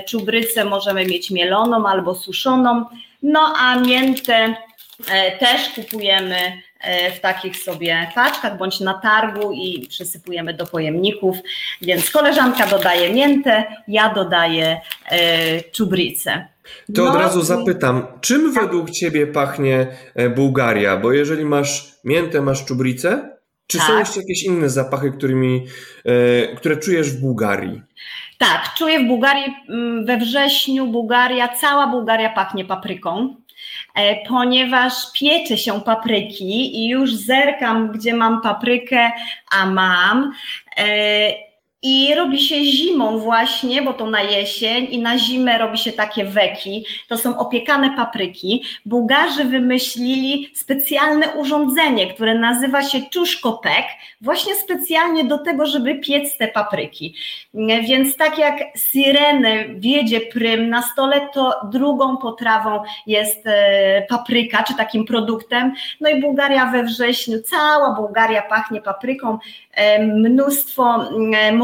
Czubrycę 0.08 0.64
możemy 0.64 1.06
mieć 1.06 1.30
mieloną 1.30 1.88
albo 1.88 2.14
suszoną, 2.14 2.84
no 3.22 3.54
a 3.58 3.76
miętę 3.76 4.56
też 5.38 5.68
kupujemy 5.68 6.62
w 7.16 7.20
takich 7.20 7.56
sobie 7.56 8.10
paczkach 8.14 8.58
bądź 8.58 8.80
na 8.80 8.94
targu 8.94 9.52
i 9.52 9.86
przysypujemy 9.88 10.54
do 10.54 10.66
pojemników. 10.66 11.36
Więc 11.82 12.10
koleżanka 12.10 12.66
dodaje 12.66 13.12
miętę, 13.12 13.64
ja 13.88 14.14
dodaję 14.14 14.80
czubrycę. 15.72 16.48
To 16.94 17.05
no, 17.05 17.11
od 17.11 17.16
razu 17.16 17.42
zapytam, 17.42 18.07
czym 18.20 18.55
tak. 18.55 18.62
według 18.62 18.90
Ciebie 18.90 19.26
pachnie 19.26 19.87
e, 20.14 20.31
Bułgaria? 20.31 20.96
Bo 20.96 21.12
jeżeli 21.12 21.44
masz 21.44 21.92
miętę, 22.05 22.42
masz 22.42 22.64
czubricę, 22.64 23.37
czy 23.66 23.79
tak. 23.79 23.87
są 23.87 23.98
jeszcze 23.98 24.20
jakieś 24.20 24.44
inne 24.44 24.70
zapachy, 24.70 25.11
którymi, 25.11 25.66
e, 26.05 26.57
które 26.57 26.76
czujesz 26.76 27.11
w 27.11 27.20
Bułgarii? 27.20 27.83
Tak, 28.38 28.74
czuję 28.79 29.00
w 29.00 29.09
Bułgarii, 29.09 29.55
mm, 29.68 30.07
we 30.07 30.16
wrześniu 30.16 30.87
Bułgaria, 30.87 31.48
cała 31.48 31.87
Bułgaria 31.87 32.29
pachnie 32.29 32.64
papryką 32.64 33.37
e, 33.94 34.26
ponieważ 34.29 34.92
piecze 35.20 35.59
się 35.59 35.81
papryki 35.81 36.76
i 36.79 36.88
już 36.88 37.14
zerkam, 37.14 37.92
gdzie 37.92 38.14
mam 38.14 38.40
paprykę, 38.40 39.11
a 39.59 39.66
mam. 39.66 40.33
I 41.82 42.14
robi 42.14 42.38
się 42.38 42.64
zimą 42.64 43.18
właśnie, 43.18 43.82
bo 43.82 43.92
to 43.92 44.06
na 44.06 44.22
jesień 44.22 44.86
i 44.90 44.98
na 44.98 45.18
zimę 45.18 45.58
robi 45.58 45.78
się 45.78 45.92
takie 45.92 46.24
weki. 46.24 46.86
To 47.08 47.18
są 47.18 47.38
opiekane 47.38 47.96
papryki. 47.96 48.64
Bułgarzy 48.86 49.44
wymyślili 49.44 50.50
specjalne 50.54 51.28
urządzenie, 51.28 52.14
które 52.14 52.34
nazywa 52.34 52.82
się 52.82 53.00
czuszkopek, 53.10 53.84
właśnie 54.20 54.54
specjalnie 54.54 55.24
do 55.24 55.38
tego, 55.38 55.66
żeby 55.66 55.94
piec 55.94 56.36
te 56.36 56.48
papryki. 56.48 57.14
Więc 57.88 58.16
tak 58.16 58.38
jak 58.38 58.56
sireny 58.76 59.74
wiedzie 59.78 60.20
prym 60.20 60.68
na 60.68 60.82
stole, 60.82 61.28
to 61.34 61.60
drugą 61.72 62.16
potrawą 62.16 62.82
jest 63.06 63.46
e, 63.46 64.06
papryka, 64.08 64.62
czy 64.62 64.74
takim 64.74 65.04
produktem. 65.04 65.72
No 66.00 66.08
i 66.08 66.20
Bułgaria 66.20 66.66
we 66.66 66.82
wrześniu, 66.82 67.38
cała 67.42 67.94
Bułgaria 67.94 68.42
pachnie 68.42 68.80
papryką, 68.80 69.38
e, 69.72 70.06
mnóstwo 70.06 71.04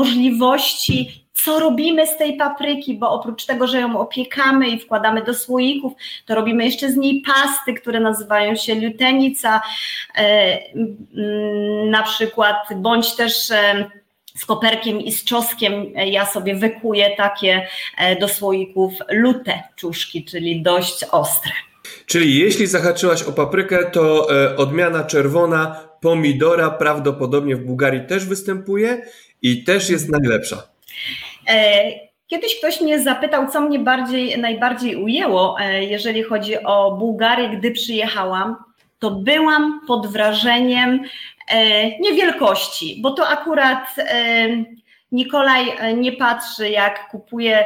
możliwości 0.03 1.23
co 1.45 1.59
robimy 1.61 2.07
z 2.07 2.17
tej 2.17 2.37
papryki, 2.37 2.99
bo 2.99 3.11
oprócz 3.11 3.47
tego, 3.47 3.67
że 3.67 3.81
ją 3.81 3.99
opiekamy 3.99 4.69
i 4.69 4.79
wkładamy 4.79 5.25
do 5.25 5.35
słoików, 5.35 5.93
to 6.27 6.35
robimy 6.35 6.65
jeszcze 6.65 6.93
z 6.93 6.97
niej 6.97 7.23
pasty, 7.27 7.75
które 7.75 8.01
nazywają 8.01 8.57
się 8.57 8.75
lutenica, 8.75 9.63
e, 10.17 10.59
na 11.91 12.03
przykład, 12.03 12.57
bądź 12.77 13.15
też 13.15 13.51
e, 13.51 13.91
z 14.37 14.45
koperkiem 14.45 15.01
i 15.01 15.13
z 15.13 15.25
czoskiem 15.25 15.73
ja 15.95 16.27
sobie 16.27 16.55
wykuję 16.55 17.17
takie 17.17 17.67
e, 17.99 18.17
do 18.17 18.29
słoików 18.29 18.93
lute 19.11 19.63
czuszki, 19.77 20.25
czyli 20.25 20.63
dość 20.63 21.05
ostre. 21.05 21.53
Czyli 22.07 22.39
jeśli 22.39 22.67
zahaczyłaś 22.67 23.23
o 23.23 23.33
paprykę, 23.33 23.91
to 23.91 24.27
odmiana 24.57 25.05
czerwona 25.05 25.89
pomidora 26.01 26.71
prawdopodobnie 26.71 27.57
w 27.57 27.65
Bułgarii 27.65 28.07
też 28.07 28.27
występuje 28.27 29.03
i 29.43 29.65
też 29.65 29.91
jest 29.91 30.09
najlepsza. 30.09 30.63
E, 31.49 31.85
kiedyś 32.27 32.59
ktoś 32.59 32.81
mnie 32.81 33.03
zapytał, 33.03 33.49
co 33.49 33.61
mnie 33.61 33.79
bardziej, 33.79 34.39
najbardziej 34.39 34.97
ujęło, 34.97 35.57
e, 35.61 35.85
jeżeli 35.85 36.23
chodzi 36.23 36.65
o 36.65 36.97
Bułgarię, 36.99 37.49
gdy 37.59 37.71
przyjechałam, 37.71 38.57
to 38.99 39.11
byłam 39.11 39.81
pod 39.87 40.07
wrażeniem 40.07 41.01
e, 41.49 41.99
niewielkości, 41.99 42.99
bo 43.03 43.11
to 43.11 43.29
akurat 43.29 43.97
Nikolaj 45.13 45.65
nie 45.97 46.13
patrzy, 46.13 46.69
jak 46.69 47.09
kupuje 47.11 47.65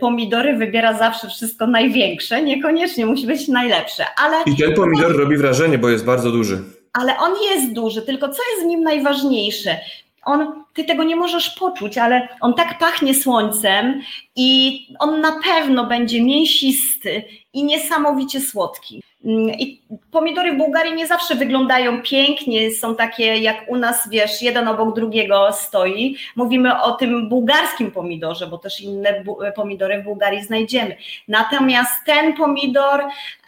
pomidory, 0.00 0.56
wybiera 0.56 0.98
zawsze 0.98 1.28
wszystko 1.28 1.66
największe, 1.66 2.42
niekoniecznie 2.42 3.06
musi 3.06 3.26
być 3.26 3.48
najlepsze. 3.48 4.04
Ale... 4.16 4.36
I 4.46 4.56
ten 4.56 4.74
pomidor 4.74 5.16
robi 5.16 5.36
wrażenie, 5.36 5.78
bo 5.78 5.90
jest 5.90 6.04
bardzo 6.04 6.30
duży. 6.30 6.58
Ale 6.92 7.18
on 7.18 7.32
jest 7.50 7.72
duży, 7.72 8.02
tylko 8.02 8.28
co 8.28 8.42
jest 8.52 8.64
w 8.64 8.68
nim 8.68 8.82
najważniejsze? 8.82 9.78
on, 10.24 10.61
ty 10.74 10.84
tego 10.84 11.04
nie 11.04 11.16
możesz 11.16 11.50
poczuć, 11.50 11.98
ale 11.98 12.28
on 12.40 12.54
tak 12.54 12.78
pachnie 12.78 13.14
słońcem 13.14 14.02
i 14.36 14.80
on 14.98 15.20
na 15.20 15.40
pewno 15.44 15.86
będzie 15.86 16.22
mięsisty 16.22 17.24
i 17.52 17.64
niesamowicie 17.64 18.40
słodki. 18.40 19.02
Mm, 19.24 19.50
I 19.50 19.82
pomidory 20.10 20.52
w 20.52 20.56
Bułgarii 20.56 20.94
nie 20.94 21.06
zawsze 21.06 21.34
wyglądają 21.34 22.02
pięknie, 22.02 22.70
są 22.70 22.96
takie 22.96 23.36
jak 23.36 23.64
u 23.68 23.76
nas, 23.76 24.08
wiesz, 24.10 24.42
jeden 24.42 24.68
obok 24.68 24.94
drugiego 24.94 25.52
stoi. 25.52 26.16
Mówimy 26.36 26.82
o 26.82 26.92
tym 26.92 27.28
bułgarskim 27.28 27.90
pomidorze, 27.90 28.46
bo 28.46 28.58
też 28.58 28.80
inne 28.80 29.24
pomidory 29.56 30.02
w 30.02 30.04
Bułgarii 30.04 30.42
znajdziemy. 30.42 30.96
Natomiast 31.28 31.92
ten 32.06 32.34
pomidor, 32.34 33.04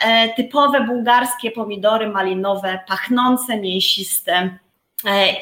e, 0.07 0.29
typowe 0.29 0.81
bułgarskie 0.81 1.51
pomidory 1.51 2.09
malinowe, 2.09 2.79
pachnące, 2.89 3.57
mięsiste, 3.57 4.59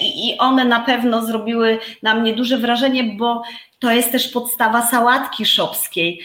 I 0.01 0.37
one 0.39 0.65
na 0.65 0.81
pewno 0.81 1.27
zrobiły 1.27 1.79
na 2.03 2.15
mnie 2.15 2.35
duże 2.35 2.59
wrażenie, 2.59 3.05
bo 3.05 3.43
to 3.79 3.91
jest 3.91 4.13
też 4.13 4.29
podstawa 4.29 4.83
sałatki 4.87 5.47
szopskiej, 5.47 6.21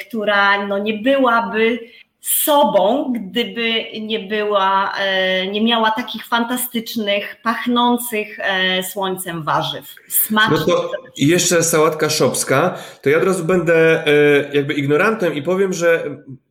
która 0.00 0.66
no 0.66 0.78
nie 0.78 0.94
byłaby 0.94 1.78
sobą, 2.24 3.12
gdyby 3.16 3.84
nie 4.00 4.20
była, 4.20 4.92
e, 4.98 5.46
nie 5.46 5.64
miała 5.64 5.90
takich 5.90 6.26
fantastycznych, 6.26 7.36
pachnących 7.42 8.38
e, 8.38 8.82
słońcem 8.82 9.42
warzyw. 9.42 9.94
Smacznych. 10.08 10.60
No 10.66 10.66
to 10.66 10.90
jeszcze 11.16 11.62
sałatka 11.62 12.10
szopska, 12.10 12.78
to 13.02 13.10
ja 13.10 13.18
od 13.18 13.24
razu 13.24 13.44
będę 13.44 14.06
e, 14.06 14.12
jakby 14.52 14.74
ignorantem 14.74 15.34
i 15.34 15.42
powiem, 15.42 15.72
że 15.72 16.04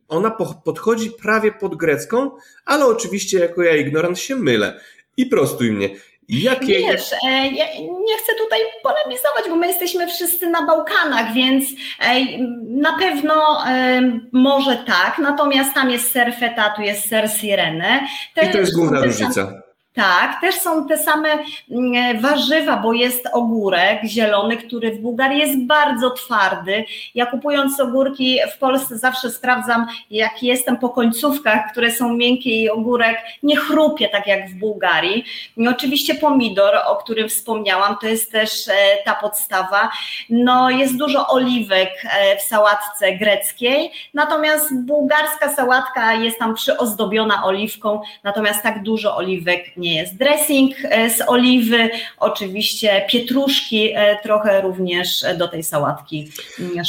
ona 0.08 0.30
podchodzi 0.64 1.10
prawie 1.22 1.52
pod 1.52 1.74
grecką, 1.76 2.30
ale 2.64 2.86
oczywiście 2.86 3.38
jako 3.38 3.62
ja 3.62 3.76
ignorant 3.76 4.18
się 4.18 4.36
mylę. 4.36 4.80
I 5.16 5.26
prostuj 5.26 5.72
mnie. 5.72 5.88
Jakie... 6.28 6.78
Wiesz, 6.78 7.12
e, 7.12 7.46
ja 7.46 7.64
nie 7.78 8.18
chcę 8.18 8.32
tutaj 8.38 8.60
polemizować, 8.82 9.44
bo 9.48 9.56
my 9.56 9.66
jesteśmy 9.66 10.06
wszyscy 10.06 10.46
na 10.46 10.66
Bałkanach, 10.66 11.34
więc 11.34 11.64
e, 12.00 12.38
na 12.66 12.98
pewno 12.98 13.66
e, 13.66 14.20
może 14.32 14.76
tak, 14.76 15.18
natomiast 15.18 15.74
tam 15.74 15.90
jest 15.90 16.12
ser 16.12 16.34
feta, 16.40 16.70
tu 16.76 16.82
jest 16.82 17.08
ser 17.08 17.30
sirene. 17.30 18.00
I 18.42 18.52
to 18.52 18.58
jest 18.58 18.74
główna 18.74 19.00
różnica. 19.00 19.63
Tak, 19.94 20.40
też 20.40 20.54
są 20.54 20.88
te 20.88 20.98
same 20.98 21.28
mm, 21.70 22.20
warzywa, 22.20 22.76
bo 22.76 22.92
jest 22.92 23.28
ogórek 23.32 24.04
zielony, 24.04 24.56
który 24.56 24.92
w 24.92 24.98
Bułgarii 24.98 25.38
jest 25.38 25.66
bardzo 25.66 26.10
twardy. 26.10 26.84
Ja 27.14 27.26
kupując 27.26 27.80
ogórki 27.80 28.38
w 28.54 28.58
Polsce 28.58 28.98
zawsze 28.98 29.30
sprawdzam, 29.30 29.86
jak 30.10 30.42
jestem 30.42 30.76
po 30.76 30.88
końcówkach, 30.88 31.72
które 31.72 31.92
są 31.92 32.14
miękkie 32.14 32.50
i 32.50 32.70
ogórek 32.70 33.22
nie 33.42 33.56
chrupie 33.56 34.08
tak 34.08 34.26
jak 34.26 34.48
w 34.48 34.54
Bułgarii. 34.54 35.24
I 35.56 35.68
oczywiście 35.68 36.14
pomidor, 36.14 36.74
o 36.86 36.96
którym 36.96 37.28
wspomniałam, 37.28 37.96
to 38.00 38.06
jest 38.06 38.32
też 38.32 38.68
e, 38.68 38.72
ta 39.04 39.14
podstawa. 39.14 39.90
No, 40.30 40.70
jest 40.70 40.96
dużo 40.96 41.28
oliwek 41.28 41.90
e, 42.04 42.36
w 42.36 42.42
sałatce 42.42 43.12
greckiej, 43.12 43.90
natomiast 44.14 44.74
bułgarska 44.80 45.54
sałatka 45.54 46.14
jest 46.14 46.38
tam 46.38 46.54
przyozdobiona 46.54 47.44
oliwką, 47.44 48.00
natomiast 48.24 48.62
tak 48.62 48.82
dużo 48.82 49.16
oliwek 49.16 49.76
nie 49.76 49.83
nie 49.84 49.94
jest. 49.94 50.16
Dressing 50.16 50.72
e, 50.84 51.10
z 51.10 51.22
oliwy, 51.26 51.90
oczywiście 52.18 53.06
pietruszki 53.10 53.92
e, 53.94 54.18
trochę 54.22 54.60
również 54.60 55.24
do 55.38 55.48
tej 55.48 55.62
sałatki 55.62 56.32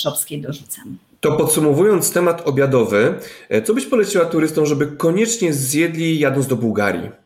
szopskiej 0.04 0.42
dorzucam. 0.42 0.98
To 1.20 1.32
podsumowując 1.32 2.14
temat 2.14 2.48
obiadowy, 2.48 3.14
e, 3.50 3.62
co 3.62 3.74
byś 3.74 3.86
poleciła 3.86 4.26
turystom, 4.26 4.66
żeby 4.66 4.88
koniecznie 4.88 5.54
zjedli 5.54 6.20
jadąc 6.20 6.48
do 6.48 6.56
Bułgarii? 6.56 7.25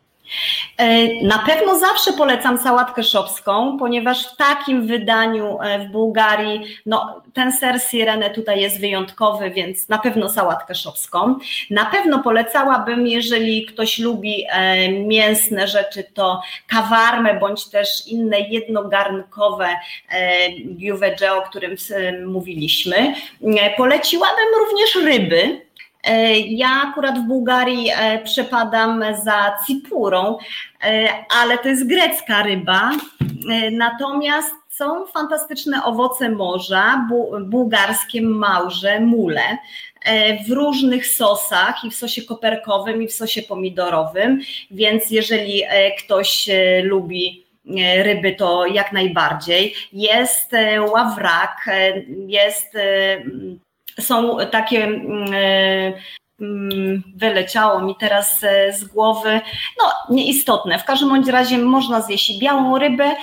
E, 0.76 1.08
na 1.22 1.38
pewno 1.38 1.78
zawsze 1.78 2.12
polecam 2.12 2.58
sałatkę 2.58 3.02
szopską, 3.02 3.78
ponieważ 3.78 4.26
w 4.26 4.36
takim 4.36 4.86
wydaniu 4.86 5.58
e, 5.60 5.78
w 5.78 5.90
Bułgarii, 5.90 6.60
no, 6.86 7.22
ten 7.34 7.52
ser 7.52 7.80
sirene 7.90 8.30
tutaj 8.30 8.60
jest 8.60 8.80
wyjątkowy, 8.80 9.50
więc 9.50 9.88
na 9.88 9.98
pewno 9.98 10.28
sałatkę 10.28 10.74
szopską. 10.74 11.38
Na 11.70 11.84
pewno 11.84 12.18
polecałabym, 12.18 13.06
jeżeli 13.06 13.66
ktoś 13.66 13.98
lubi 13.98 14.44
e, 14.50 14.88
mięsne 14.92 15.68
rzeczy, 15.68 16.04
to 16.14 16.42
kawarmę 16.68 17.34
bądź 17.34 17.68
też 17.68 18.06
inne 18.06 18.40
jednogarnkowe 18.40 19.68
giuvege, 20.76 21.34
o 21.34 21.42
którym 21.42 21.76
mówiliśmy. 22.26 23.14
Poleciłabym 23.76 24.46
również 24.58 24.94
ryby, 25.04 25.69
ja 26.48 26.68
akurat 26.90 27.18
w 27.18 27.26
Bułgarii 27.26 27.90
e, 27.90 28.18
przepadam 28.24 29.04
za 29.24 29.56
cipurą, 29.66 30.38
e, 30.84 31.08
ale 31.42 31.58
to 31.58 31.68
jest 31.68 31.88
grecka 31.88 32.42
ryba. 32.42 32.90
Natomiast 33.72 34.54
są 34.68 35.06
fantastyczne 35.06 35.84
owoce 35.84 36.30
morza, 36.30 37.08
bułgarskie 37.40 38.22
małże, 38.22 39.00
mule 39.00 39.58
w 40.48 40.50
różnych 40.50 41.06
sosach 41.06 41.84
i 41.84 41.90
w 41.90 41.94
sosie 41.94 42.22
koperkowym 42.22 43.02
i 43.02 43.06
w 43.08 43.12
sosie 43.12 43.42
pomidorowym, 43.42 44.40
więc 44.70 45.10
jeżeli 45.10 45.62
ktoś 45.98 46.48
lubi 46.82 47.46
ryby, 48.02 48.34
to 48.34 48.66
jak 48.66 48.92
najbardziej. 48.92 49.74
Jest 49.92 50.52
ławrak, 50.92 51.70
jest 52.26 52.76
są 54.00 54.36
takie 54.50 54.84
mm, 54.84 55.34
e, 55.34 55.92
mm, 56.40 57.02
wyleciało 57.16 57.80
mi 57.80 57.96
teraz 57.96 58.44
e, 58.44 58.72
z 58.72 58.84
głowy, 58.84 59.40
no 59.82 60.14
nieistotne. 60.16 60.78
W 60.78 60.84
każdym 60.84 61.08
bądź 61.08 61.28
razie 61.28 61.58
można 61.58 62.00
zjeść 62.00 62.38
białą 62.38 62.78
rybę, 62.78 63.16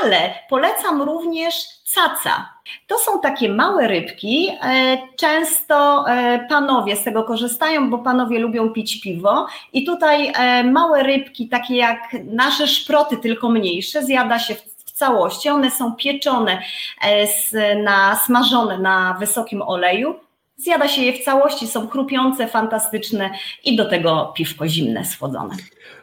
ale 0.00 0.34
polecam 0.50 1.02
również 1.02 1.54
caca. 1.84 2.52
To 2.86 2.98
są 2.98 3.20
takie 3.20 3.48
małe 3.48 3.88
rybki. 3.88 4.48
E, 4.62 4.98
często 5.16 6.04
panowie 6.48 6.96
z 6.96 7.04
tego 7.04 7.24
korzystają, 7.24 7.90
bo 7.90 7.98
panowie 7.98 8.38
lubią 8.38 8.70
pić 8.70 9.00
piwo. 9.00 9.46
I 9.72 9.84
tutaj 9.84 10.32
małe 10.64 11.02
rybki, 11.02 11.48
takie 11.48 11.76
jak 11.76 12.16
nasze 12.24 12.66
szproty, 12.66 13.16
tylko 13.16 13.48
mniejsze, 13.48 14.04
zjada 14.04 14.38
się 14.38 14.54
w 14.54 14.71
całości. 14.92 15.48
One 15.48 15.70
są 15.70 15.94
pieczone, 15.94 16.62
e, 17.02 17.76
na, 17.76 18.20
smażone 18.26 18.78
na 18.78 19.16
wysokim 19.20 19.62
oleju. 19.62 20.14
Zjada 20.56 20.88
się 20.88 21.02
je 21.02 21.12
w 21.12 21.24
całości, 21.24 21.66
są 21.66 21.88
chrupiące, 21.88 22.48
fantastyczne 22.48 23.30
i 23.64 23.76
do 23.76 23.90
tego 23.90 24.32
piwko 24.36 24.68
zimne, 24.68 25.04
słodzone. 25.04 25.54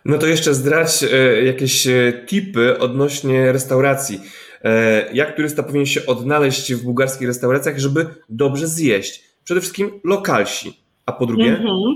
No 0.06 0.17
to 0.17 0.28
jeszcze 0.28 0.54
zdradź 0.54 1.04
e, 1.04 1.43
jakieś 1.45 1.88
e, 1.88 2.13
tipy 2.28 2.80
odnośnie 2.80 3.52
restauracji. 3.52 4.21
Jak 5.13 5.36
turysta 5.36 5.63
powinien 5.63 5.86
się 5.86 6.06
odnaleźć 6.06 6.73
w 6.73 6.84
bułgarskich 6.84 7.28
restauracjach, 7.28 7.80
żeby 7.80 8.08
dobrze 8.30 8.67
zjeść? 8.67 9.23
Przede 9.43 9.62
wszystkim 9.62 9.99
lokalsi. 10.04 10.88
A 11.10 11.12
po 11.12 11.26
drugie? 11.26 11.58
Mm-hmm. 11.58 11.95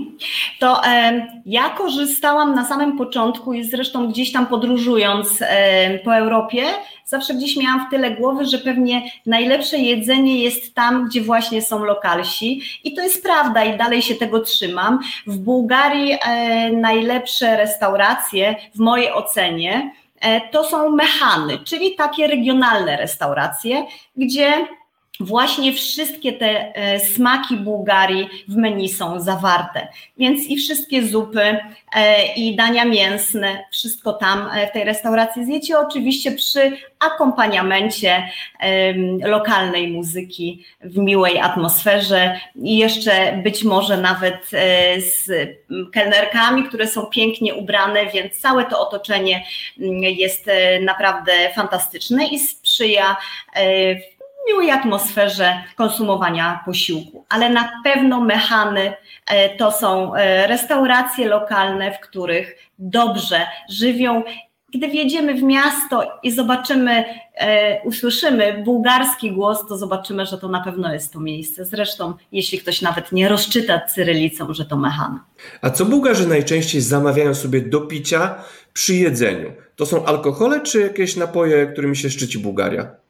To 0.58 0.86
e, 0.86 1.26
ja 1.46 1.70
korzystałam 1.70 2.54
na 2.54 2.64
samym 2.64 2.98
początku 2.98 3.52
i 3.52 3.64
zresztą 3.64 4.08
gdzieś 4.08 4.32
tam 4.32 4.46
podróżując 4.46 5.42
e, 5.42 5.98
po 5.98 6.16
Europie, 6.16 6.62
zawsze 7.04 7.34
gdzieś 7.34 7.56
miałam 7.56 7.86
w 7.86 7.90
tyle 7.90 8.10
głowy, 8.10 8.44
że 8.44 8.58
pewnie 8.58 9.02
najlepsze 9.26 9.78
jedzenie 9.78 10.42
jest 10.42 10.74
tam, 10.74 11.08
gdzie 11.08 11.20
właśnie 11.20 11.62
są 11.62 11.84
lokalsi. 11.84 12.60
I 12.84 12.94
to 12.94 13.02
jest 13.02 13.22
prawda 13.22 13.64
i 13.64 13.78
dalej 13.78 14.02
się 14.02 14.14
tego 14.14 14.40
trzymam. 14.40 14.98
W 15.26 15.38
Bułgarii 15.38 16.12
e, 16.12 16.72
najlepsze 16.72 17.56
restauracje, 17.56 18.56
w 18.74 18.78
mojej 18.78 19.12
ocenie, 19.12 19.92
e, 20.20 20.40
to 20.48 20.64
są 20.64 20.90
mechany, 20.90 21.58
czyli 21.58 21.94
takie 21.94 22.26
regionalne 22.26 22.96
restauracje, 22.96 23.86
gdzie 24.16 24.66
właśnie 25.20 25.72
wszystkie 25.72 26.32
te 26.32 26.74
e, 26.74 27.00
smaki 27.00 27.56
Bułgarii 27.56 28.28
w 28.48 28.56
menu 28.56 28.88
są 28.88 29.20
zawarte. 29.20 29.88
Więc 30.18 30.46
i 30.46 30.56
wszystkie 30.56 31.06
zupy, 31.06 31.58
e, 31.94 32.34
i 32.34 32.56
dania 32.56 32.84
mięsne, 32.84 33.64
wszystko 33.72 34.12
tam 34.12 34.48
e, 34.54 34.66
w 34.66 34.72
tej 34.72 34.84
restauracji 34.84 35.44
zjecie, 35.44 35.78
oczywiście 35.78 36.32
przy 36.32 36.72
akompaniamencie 37.00 38.28
lokalnej 39.24 39.88
muzyki 39.88 40.64
w 40.80 40.98
miłej 40.98 41.38
atmosferze 41.38 42.40
i 42.56 42.78
jeszcze 42.78 43.40
być 43.42 43.64
może 43.64 43.96
nawet 43.96 44.50
z 44.98 45.30
kelnerkami, 45.92 46.64
które 46.64 46.86
są 46.86 47.06
pięknie 47.06 47.54
ubrane, 47.54 48.06
więc 48.06 48.38
całe 48.38 48.64
to 48.64 48.80
otoczenie 48.88 49.44
mm, 49.80 50.02
jest 50.02 50.50
naprawdę 50.80 51.32
fantastyczne 51.54 52.26
i 52.26 52.38
sprzyja 52.38 53.16
miłej 54.48 54.70
atmosferze 54.70 55.54
konsumowania 55.76 56.60
posiłku. 56.64 57.24
Ale 57.28 57.50
na 57.50 57.70
pewno 57.84 58.20
mechany 58.20 58.92
e, 59.26 59.56
to 59.56 59.72
są 59.72 60.14
e, 60.14 60.46
restauracje 60.46 61.28
lokalne, 61.28 61.92
w 61.92 62.00
których 62.00 62.56
dobrze 62.78 63.46
żywią. 63.70 64.22
Gdy 64.74 64.88
wjedziemy 64.88 65.34
w 65.34 65.42
miasto 65.42 66.18
i 66.22 66.32
zobaczymy, 66.32 67.04
e, 67.34 67.82
usłyszymy 67.82 68.62
bułgarski 68.64 69.32
głos, 69.32 69.66
to 69.68 69.78
zobaczymy, 69.78 70.26
że 70.26 70.38
to 70.38 70.48
na 70.48 70.60
pewno 70.60 70.92
jest 70.92 71.12
to 71.12 71.20
miejsce. 71.20 71.64
Zresztą, 71.64 72.14
jeśli 72.32 72.58
ktoś 72.58 72.82
nawet 72.82 73.12
nie 73.12 73.28
rozczyta 73.28 73.80
cyrylicą, 73.80 74.54
że 74.54 74.64
to 74.64 74.76
mechan. 74.76 75.20
A 75.62 75.70
co 75.70 75.84
Bułgarzy 75.84 76.28
najczęściej 76.28 76.80
zamawiają 76.80 77.34
sobie 77.34 77.60
do 77.60 77.80
picia 77.80 78.34
przy 78.72 78.94
jedzeniu? 78.94 79.52
To 79.76 79.86
są 79.86 80.04
alkohole 80.04 80.60
czy 80.60 80.80
jakieś 80.80 81.16
napoje, 81.16 81.66
którymi 81.66 81.96
się 81.96 82.10
szczyci 82.10 82.38
Bułgaria? 82.38 83.03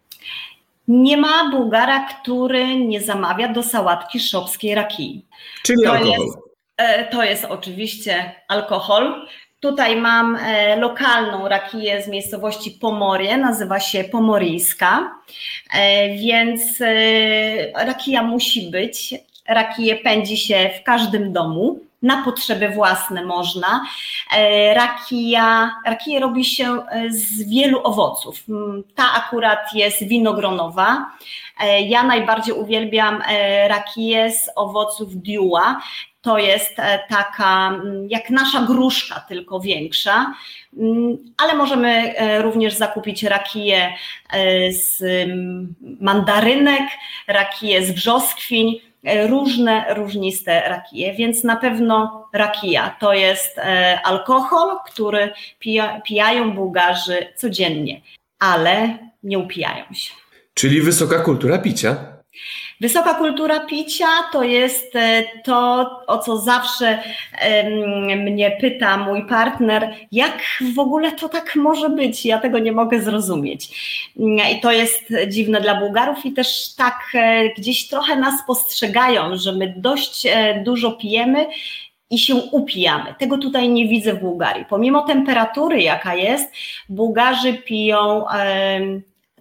Nie 0.89 1.17
ma 1.17 1.51
Bułgara, 1.51 2.07
który 2.07 2.77
nie 2.77 3.01
zamawia 3.01 3.49
do 3.49 3.63
sałatki 3.63 4.21
szopskiej 4.21 4.75
rakii. 4.75 5.27
Czyli 5.63 5.83
to 5.85 5.93
alkohol. 5.93 6.19
Jest, 6.21 6.39
e, 6.77 7.05
to 7.05 7.23
jest 7.23 7.45
oczywiście 7.45 8.33
alkohol. 8.49 9.27
Tutaj 9.61 9.97
mam 9.97 10.37
e, 10.37 10.77
lokalną 10.77 11.49
rakiję 11.49 12.03
z 12.03 12.09
miejscowości 12.09 12.71
Pomorie, 12.71 13.37
nazywa 13.37 13.81
się 13.81 14.05
Pomoryjska, 14.05 15.15
e, 15.75 16.09
więc 16.17 16.63
rakija 17.75 18.23
musi 18.23 18.71
być. 18.71 19.15
Rakiję 19.49 19.97
pędzi 19.97 20.37
się 20.37 20.71
w 20.81 20.83
każdym 20.83 21.33
domu 21.33 21.81
na 22.05 22.23
potrzeby 22.25 22.69
własne 22.69 23.25
można. 23.25 23.85
E, 24.37 24.75
rakija, 24.75 25.71
rakiję 25.87 26.21
robi 26.21 26.45
się 26.45 26.83
z 27.09 27.49
wielu 27.49 27.81
owoców. 27.85 28.43
Mm, 28.49 28.83
ta 28.95 29.05
akurat 29.13 29.75
jest 29.75 30.03
winogronowa. 30.09 31.07
Ja 31.87 32.03
najbardziej 32.03 32.55
uwielbiam 32.55 33.23
rakiję 33.69 34.33
z 34.33 34.51
owoców 34.57 35.17
diua 35.17 35.81
to 36.25 36.39
jest 36.39 36.79
e, 36.79 36.99
taka 37.09 37.69
mm, 37.69 38.09
jak 38.11 38.31
nasza 38.31 38.63
gruszka, 38.63 39.21
tylko 39.29 39.61
większa, 39.61 40.35
mm, 40.79 41.19
ale 41.37 41.55
możemy 41.55 41.89
e, 42.17 42.43
również 42.43 42.75
zakupić 42.75 43.23
rakiję 43.23 43.95
e, 44.31 44.73
z 44.73 45.03
mandarynek, 46.01 46.83
rakiję 47.27 47.87
z 47.87 47.93
brzoskwiń, 47.93 48.81
różne, 49.27 49.95
różniste 49.95 50.69
rakije, 50.69 51.15
więc 51.15 51.45
na 51.45 51.57
pewno 51.57 52.29
rakija 52.33 52.97
to 53.01 53.13
jest 53.15 53.61
alkohol, 54.05 54.79
który 54.87 55.33
pija, 55.59 56.01
pijają 56.01 56.53
Bułgarzy 56.53 57.27
codziennie, 57.37 58.01
ale 58.39 58.99
nie 59.23 59.39
upijają 59.39 59.85
się. 59.93 60.15
Czyli 60.55 60.81
wysoka 60.81 61.19
kultura 61.19 61.59
picia. 61.59 61.97
Wysoka 62.81 63.15
kultura 63.15 63.61
picia 63.61 64.07
to 64.33 64.43
jest 64.43 64.97
e, 64.97 65.23
to, 65.45 65.91
o 66.07 66.19
co 66.19 66.39
zawsze 66.39 66.99
mnie 68.17 68.57
pyta 68.61 68.97
mój 68.97 69.27
partner, 69.27 69.95
jak 70.13 70.43
w 70.75 70.79
ogóle 70.79 71.13
to 71.13 71.29
tak 71.29 71.57
może 71.57 71.91
być? 71.91 72.27
Ja 72.27 72.39
tego 72.39 72.59
nie 72.59 72.73
mogę 72.73 73.01
zrozumieć. 73.01 73.69
I 74.53 74.61
to 74.63 74.73
jest 74.73 75.09
dziwne 75.29 75.61
dla 75.61 75.81
Bułgarów 75.81 76.27
i 76.27 76.33
też 76.33 76.75
tak 76.75 76.99
e, 77.15 77.49
gdzieś 77.49 77.89
trochę 77.89 78.17
nas 78.17 78.35
postrzegają, 78.47 79.37
że 79.37 79.53
my 79.53 79.75
dość 79.77 80.27
e, 80.27 80.63
dużo 80.65 80.93
pijemy 80.93 81.47
i 82.11 82.19
się 82.19 82.35
upijamy. 82.35 83.15
Tego 83.19 83.39
tutaj 83.39 83.69
nie 83.69 83.89
widzę 83.89 84.15
w 84.15 84.21
Bułgarii. 84.21 84.65
Pomimo 84.69 85.03
temperatury, 85.03 85.83
jaka 85.83 86.15
jest, 86.15 86.53
Bułgarzy 86.89 87.55
piją, 87.55 88.25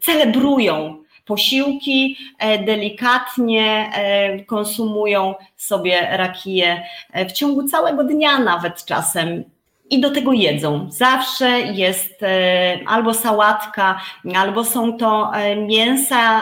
celebrują 0.01 1.02
posiłki, 1.25 2.17
e, 2.39 2.63
delikatnie 2.63 3.91
e, 3.95 4.39
konsumują 4.43 5.35
sobie 5.57 6.07
rakiję 6.11 6.83
e, 7.11 7.25
w 7.25 7.31
ciągu 7.31 7.63
całego 7.63 8.03
dnia, 8.03 8.39
nawet 8.39 8.85
czasem. 8.85 9.43
I 9.89 10.01
do 10.01 10.11
tego 10.11 10.33
jedzą. 10.33 10.87
Zawsze 10.91 11.61
jest 11.61 12.21
albo 12.87 13.13
sałatka, 13.13 14.01
albo 14.35 14.65
są 14.65 14.97
to 14.97 15.31
mięsa 15.67 16.41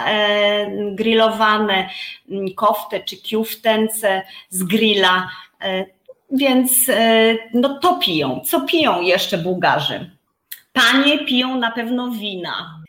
grillowane, 0.91 1.89
kofte 2.55 2.99
czy 2.99 3.17
kiuftence 3.17 4.21
z 4.49 4.63
grilla. 4.63 5.29
Więc 6.31 6.71
no 7.53 7.79
to 7.79 7.95
piją. 7.95 8.41
Co 8.45 8.61
piją 8.61 9.01
jeszcze 9.01 9.37
Bułgarzy? 9.37 10.11
Panie 10.73 11.25
piją 11.25 11.55
na 11.55 11.71
pewno 11.71 12.11
wina. 12.11 12.80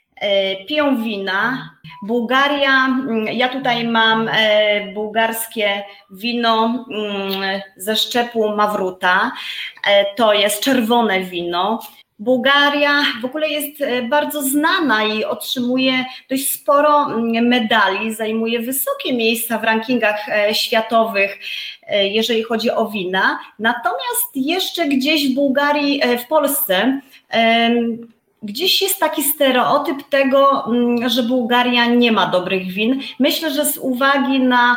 Piją 0.66 1.02
wina, 1.02 1.70
Bułgaria, 2.02 2.86
mm, 2.86 3.26
ja 3.26 3.48
tutaj 3.48 3.88
mam 3.88 4.28
e, 4.28 4.92
bułgarskie 4.94 5.82
wino 6.10 6.86
mm, 6.90 7.60
ze 7.76 7.96
szczepu 7.96 8.56
Mawruta, 8.56 9.32
e, 9.86 10.14
to 10.14 10.32
jest 10.32 10.62
czerwone 10.62 11.20
wino. 11.20 11.80
Bułgaria 12.18 13.02
w 13.20 13.24
ogóle 13.24 13.48
jest 13.48 13.80
e, 13.80 14.02
bardzo 14.02 14.42
znana 14.42 15.04
i 15.04 15.24
otrzymuje 15.24 16.04
dość 16.30 16.50
sporo 16.50 17.06
mm, 17.06 17.46
medali, 17.46 18.14
zajmuje 18.14 18.60
wysokie 18.60 19.12
miejsca 19.12 19.58
w 19.58 19.64
rankingach 19.64 20.26
światowych, 20.52 21.38
jeżeli 21.90 22.42
chodzi 22.42 22.70
o 22.70 22.86
wina. 22.86 23.38
Natomiast 23.58 24.30
jeszcze 24.34 24.86
gdzieś 24.88 25.28
w 25.28 25.34
Bułgarii, 25.34 26.02
w 26.18 26.26
Polsce 26.26 27.00
gdzieś 28.42 28.82
jest 28.82 29.00
taki 29.00 29.22
stereotyp 29.22 30.08
tego, 30.08 30.66
mm, 30.66 31.08
że 31.08 31.22
Bułgaria 31.22 31.86
nie 31.86 32.12
ma 32.12 32.26
dobrych 32.26 32.66
win. 32.66 33.00
Myślę, 33.18 33.50
że 33.50 33.64
z 33.64 33.78
uwagi 33.78 34.40
na 34.40 34.76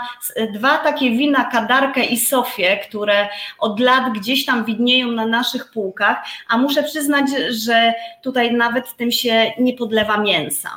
dwa 0.54 0.78
takie 0.78 1.12
wina, 1.12 1.44
Kadarkę 1.44 2.04
i 2.04 2.18
Sofię, 2.18 2.78
które 2.78 3.30
od 3.60 3.80
lat 3.80 4.14
gdzieś 4.14 4.46
tam 4.46 4.66
widnieją 4.66 5.12
na 5.12 5.26
naszych 5.26 5.72
półkach, 5.72 6.18
a 6.50 6.58
muszę 6.58 6.84
przyznać, 6.84 7.26
że 7.50 7.94
tutaj 8.24 8.54
nawet 8.54 8.96
tym 8.96 9.12
się 9.12 9.52
nie 9.60 9.74
podlewa 9.74 10.18
mięsa. 10.18 10.70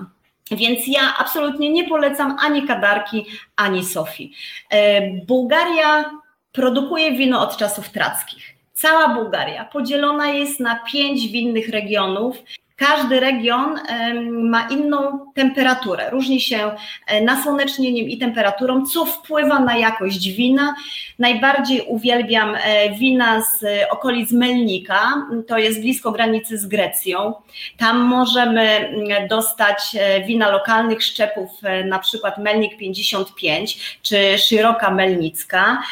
Więc 0.50 0.86
ja 0.86 1.00
absolutnie 1.18 1.70
nie 1.70 1.88
polecam 1.88 2.36
ani 2.40 2.66
Kadarki, 2.66 3.26
ani 3.56 3.84
Sofii. 3.84 4.32
E, 4.70 5.10
Bułgaria 5.10 6.10
produkuje 6.52 7.12
wino 7.12 7.40
od 7.40 7.56
czasów 7.56 7.88
trackich. 7.88 8.58
Cała 8.72 9.08
Bułgaria 9.08 9.64
podzielona 9.64 10.28
jest 10.28 10.60
na 10.60 10.80
pięć 10.92 11.28
winnych 11.28 11.68
regionów 11.68 12.36
każdy 12.78 13.20
region 13.20 13.80
ma 14.30 14.68
inną 14.68 15.18
temperaturę, 15.34 16.10
różni 16.10 16.40
się 16.40 16.70
e, 17.06 17.20
nasłonecznieniem 17.20 18.08
i 18.08 18.18
temperaturą, 18.18 18.86
co 18.86 19.04
wpływa 19.04 19.60
na 19.60 19.76
jakość 19.76 20.28
wina. 20.28 20.74
Najbardziej 21.18 21.80
uwielbiam 21.80 22.54
e, 22.54 22.90
wina 22.90 23.40
z 23.40 23.64
okolic 23.90 24.32
Melnika, 24.32 25.26
to 25.46 25.58
jest 25.58 25.80
blisko 25.80 26.12
granicy 26.12 26.58
z 26.58 26.66
Grecją. 26.66 27.34
Tam 27.76 27.98
możemy 27.98 28.62
mm, 28.62 29.28
dostać 29.28 29.96
e, 30.00 30.24
wina 30.24 30.50
lokalnych 30.50 31.02
szczepów, 31.02 31.50
na 31.84 31.98
przykład 31.98 32.38
Melnik 32.38 32.76
55 32.76 33.98
czy 34.02 34.38
Szyroka 34.38 34.90
Melnicka, 34.90 35.82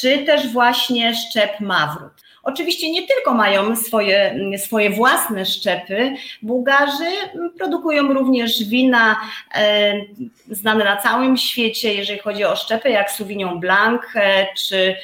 czy 0.00 0.18
też 0.18 0.52
właśnie 0.52 1.14
szczep 1.14 1.60
Mawrut. 1.60 2.17
Oczywiście 2.42 2.90
nie 2.90 3.06
tylko 3.06 3.34
mają 3.34 3.76
swoje, 3.76 4.38
swoje 4.58 4.90
własne 4.90 5.46
szczepy, 5.46 6.14
Bułgarzy 6.42 7.10
produkują 7.58 8.12
również 8.12 8.64
wina 8.64 9.20
e, 9.54 9.94
znane 10.50 10.84
na 10.84 10.96
całym 10.96 11.36
świecie, 11.36 11.94
jeżeli 11.94 12.18
chodzi 12.18 12.44
o 12.44 12.56
szczepy, 12.56 12.90
jak 12.90 13.10
Sauvignon 13.10 13.60
Blanc 13.60 14.02
e, 14.14 14.46
czy, 14.56 14.96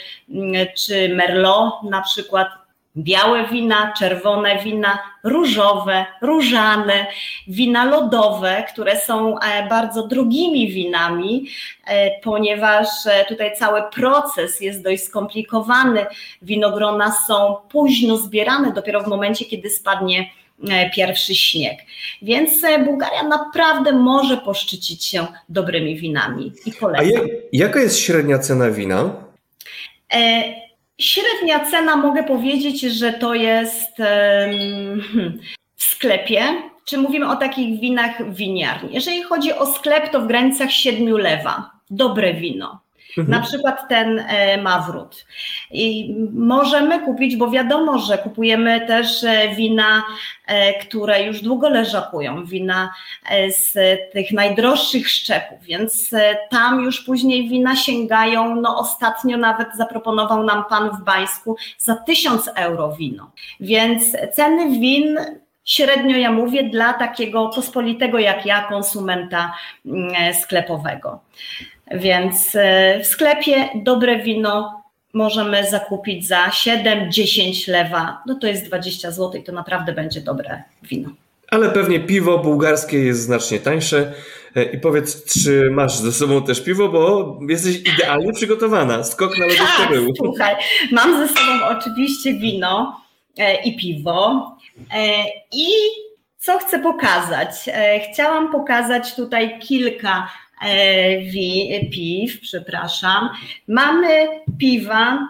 czy 0.77 1.09
Merlot 1.09 1.83
na 1.83 2.03
przykład 2.03 2.64
białe 2.97 3.49
wina, 3.49 3.93
czerwone 3.99 4.63
wina, 4.63 4.99
różowe, 5.23 6.07
różane, 6.23 7.07
wina 7.49 7.85
lodowe, 7.85 8.65
które 8.73 9.01
są 9.01 9.39
e, 9.39 9.69
bardzo 9.69 10.07
drogimi 10.07 10.73
winami, 10.73 11.47
e, 11.87 12.21
ponieważ 12.21 12.89
e, 13.07 13.25
tutaj 13.25 13.57
cały 13.57 13.83
proces 13.95 14.61
jest 14.61 14.83
dość 14.83 15.03
skomplikowany. 15.03 16.07
Winogrona 16.43 17.15
są 17.27 17.57
późno 17.69 18.17
zbierane, 18.17 18.73
dopiero 18.73 19.03
w 19.03 19.07
momencie, 19.07 19.45
kiedy 19.45 19.71
spadnie 19.71 20.31
pierwszy 20.95 21.35
śnieg. 21.35 21.79
Więc 22.23 22.53
Bułgaria 22.85 23.23
naprawdę 23.23 23.93
może 23.93 24.37
poszczycić 24.37 25.05
się 25.05 25.27
dobrymi 25.49 25.97
winami 25.97 26.53
i 26.67 26.73
polecam. 26.73 27.23
A 27.25 27.29
jaka 27.53 27.81
jest 27.81 27.99
średnia 27.99 28.39
cena 28.39 28.71
wina? 28.71 29.11
Średnia 31.01 31.61
cena 31.71 31.97
mogę 31.97 32.23
powiedzieć, 32.23 32.81
że 32.81 33.13
to 33.13 33.35
jest 33.35 33.97
hmm, 33.97 35.39
w 35.77 35.83
sklepie, 35.83 36.43
czy 36.85 36.99
mówimy 36.99 37.29
o 37.29 37.37
takich 37.37 37.81
winach 37.81 38.35
winiarni. 38.35 38.95
Jeżeli 38.95 39.23
chodzi 39.23 39.53
o 39.53 39.67
sklep, 39.67 40.13
to 40.13 40.21
w 40.21 40.27
granicach 40.27 40.73
7 40.73 41.09
lewa. 41.09 41.71
Dobre 41.91 42.35
wino. 42.35 42.84
Mhm. 43.19 43.41
Na 43.41 43.47
przykład 43.47 43.89
ten 43.89 44.19
e, 44.19 44.63
Mawrut. 44.63 45.27
I 45.71 46.15
możemy 46.33 47.01
kupić, 47.01 47.37
bo 47.37 47.51
wiadomo, 47.51 47.99
że 47.99 48.19
kupujemy 48.19 48.87
też 48.87 49.25
e, 49.25 49.55
wina, 49.55 50.03
e, 50.47 50.75
które 50.79 51.23
już 51.23 51.41
długo 51.43 51.69
leżakują, 51.69 52.45
wina 52.45 52.95
z 53.49 53.73
tych 54.13 54.33
najdroższych 54.33 55.11
szczepów, 55.11 55.63
więc 55.63 56.11
tam 56.51 56.81
już 56.81 57.01
później 57.01 57.49
wina 57.49 57.77
sięgają, 57.77 58.57
no 58.57 58.79
ostatnio 58.79 59.37
nawet 59.37 59.69
zaproponował 59.77 60.43
nam 60.43 60.65
pan 60.65 60.91
w 60.91 61.05
Bańsku 61.05 61.57
za 61.79 61.97
1000 61.97 62.49
euro 62.55 62.93
wino. 62.93 63.31
Więc 63.61 64.17
ceny 64.33 64.81
win 64.81 65.19
średnio 65.65 66.17
ja 66.17 66.33
mówię 66.33 66.65
dla 66.65 66.93
takiego 66.93 67.49
pospolitego 67.49 68.19
jak 68.19 68.47
ja 68.47 68.63
konsumenta 68.63 69.55
mm, 69.87 70.35
sklepowego. 70.35 71.21
Więc 71.91 72.55
e, 72.55 73.01
w 73.03 73.07
sklepie 73.07 73.69
dobre 73.75 74.23
wino 74.23 74.83
możemy 75.13 75.71
zakupić 75.71 76.29
za 76.29 76.49
7-10 76.49 77.71
lewa, 77.71 78.23
no 78.27 78.35
to 78.35 78.47
jest 78.47 78.67
20 78.67 79.11
zł 79.11 79.41
i 79.41 79.45
to 79.45 79.53
naprawdę 79.53 79.93
będzie 79.93 80.21
dobre 80.21 80.63
wino. 80.83 81.11
Ale 81.51 81.71
pewnie 81.71 82.01
piwo 82.01 82.39
bułgarskie 82.39 82.99
jest 82.99 83.21
znacznie 83.21 83.59
tańsze. 83.59 84.13
E, 84.57 84.63
I 84.63 84.79
powiedz, 84.79 85.33
czy 85.33 85.71
masz 85.71 85.97
ze 85.97 86.13
sobą 86.13 86.43
też 86.43 86.65
piwo, 86.65 86.89
bo 86.89 87.39
jesteś 87.49 87.81
idealnie 87.95 88.33
przygotowana. 88.33 89.05
Skok 89.05 89.39
na 89.39 89.47
lodówkę 89.47 89.65
tak, 89.79 89.91
był. 89.91 90.13
Słuchaj, 90.17 90.55
mam 90.93 91.29
ze 91.29 91.35
sobą 91.35 91.65
oczywiście 91.79 92.35
wino 92.35 93.01
e, 93.39 93.63
i 93.63 93.77
piwo. 93.77 94.51
I 95.53 95.67
co 96.39 96.59
chcę 96.59 96.79
pokazać? 96.79 97.51
Chciałam 98.13 98.53
pokazać 98.53 99.15
tutaj 99.15 99.59
kilka 99.59 100.29
piw, 101.93 102.41
przepraszam. 102.41 103.29
Mamy 103.69 104.29
piwa 104.59 105.29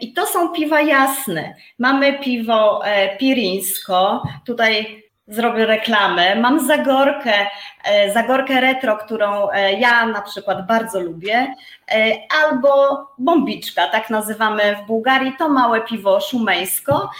I 0.00 0.12
to 0.12 0.26
są 0.26 0.48
piwa 0.48 0.80
jasne. 0.80 1.54
Mamy 1.78 2.18
piwo 2.18 2.82
pirińsko, 3.18 4.22
tutaj 4.46 4.99
zrobię 5.30 5.66
reklamę. 5.66 6.34
Mam 6.36 6.66
Zagorkę, 6.66 7.32
e, 7.84 8.12
Zagorkę 8.12 8.60
retro, 8.60 8.96
którą 8.96 9.50
e, 9.50 9.72
ja 9.72 10.06
na 10.06 10.22
przykład 10.22 10.66
bardzo 10.66 11.00
lubię, 11.00 11.54
e, 11.92 12.12
albo 12.42 12.98
Bombiczka, 13.18 13.88
tak 13.88 14.10
nazywamy 14.10 14.76
w 14.76 14.86
Bułgarii, 14.86 15.32
to 15.38 15.48
małe 15.48 15.80
piwo 15.80 16.20
szumejsko. 16.20 17.10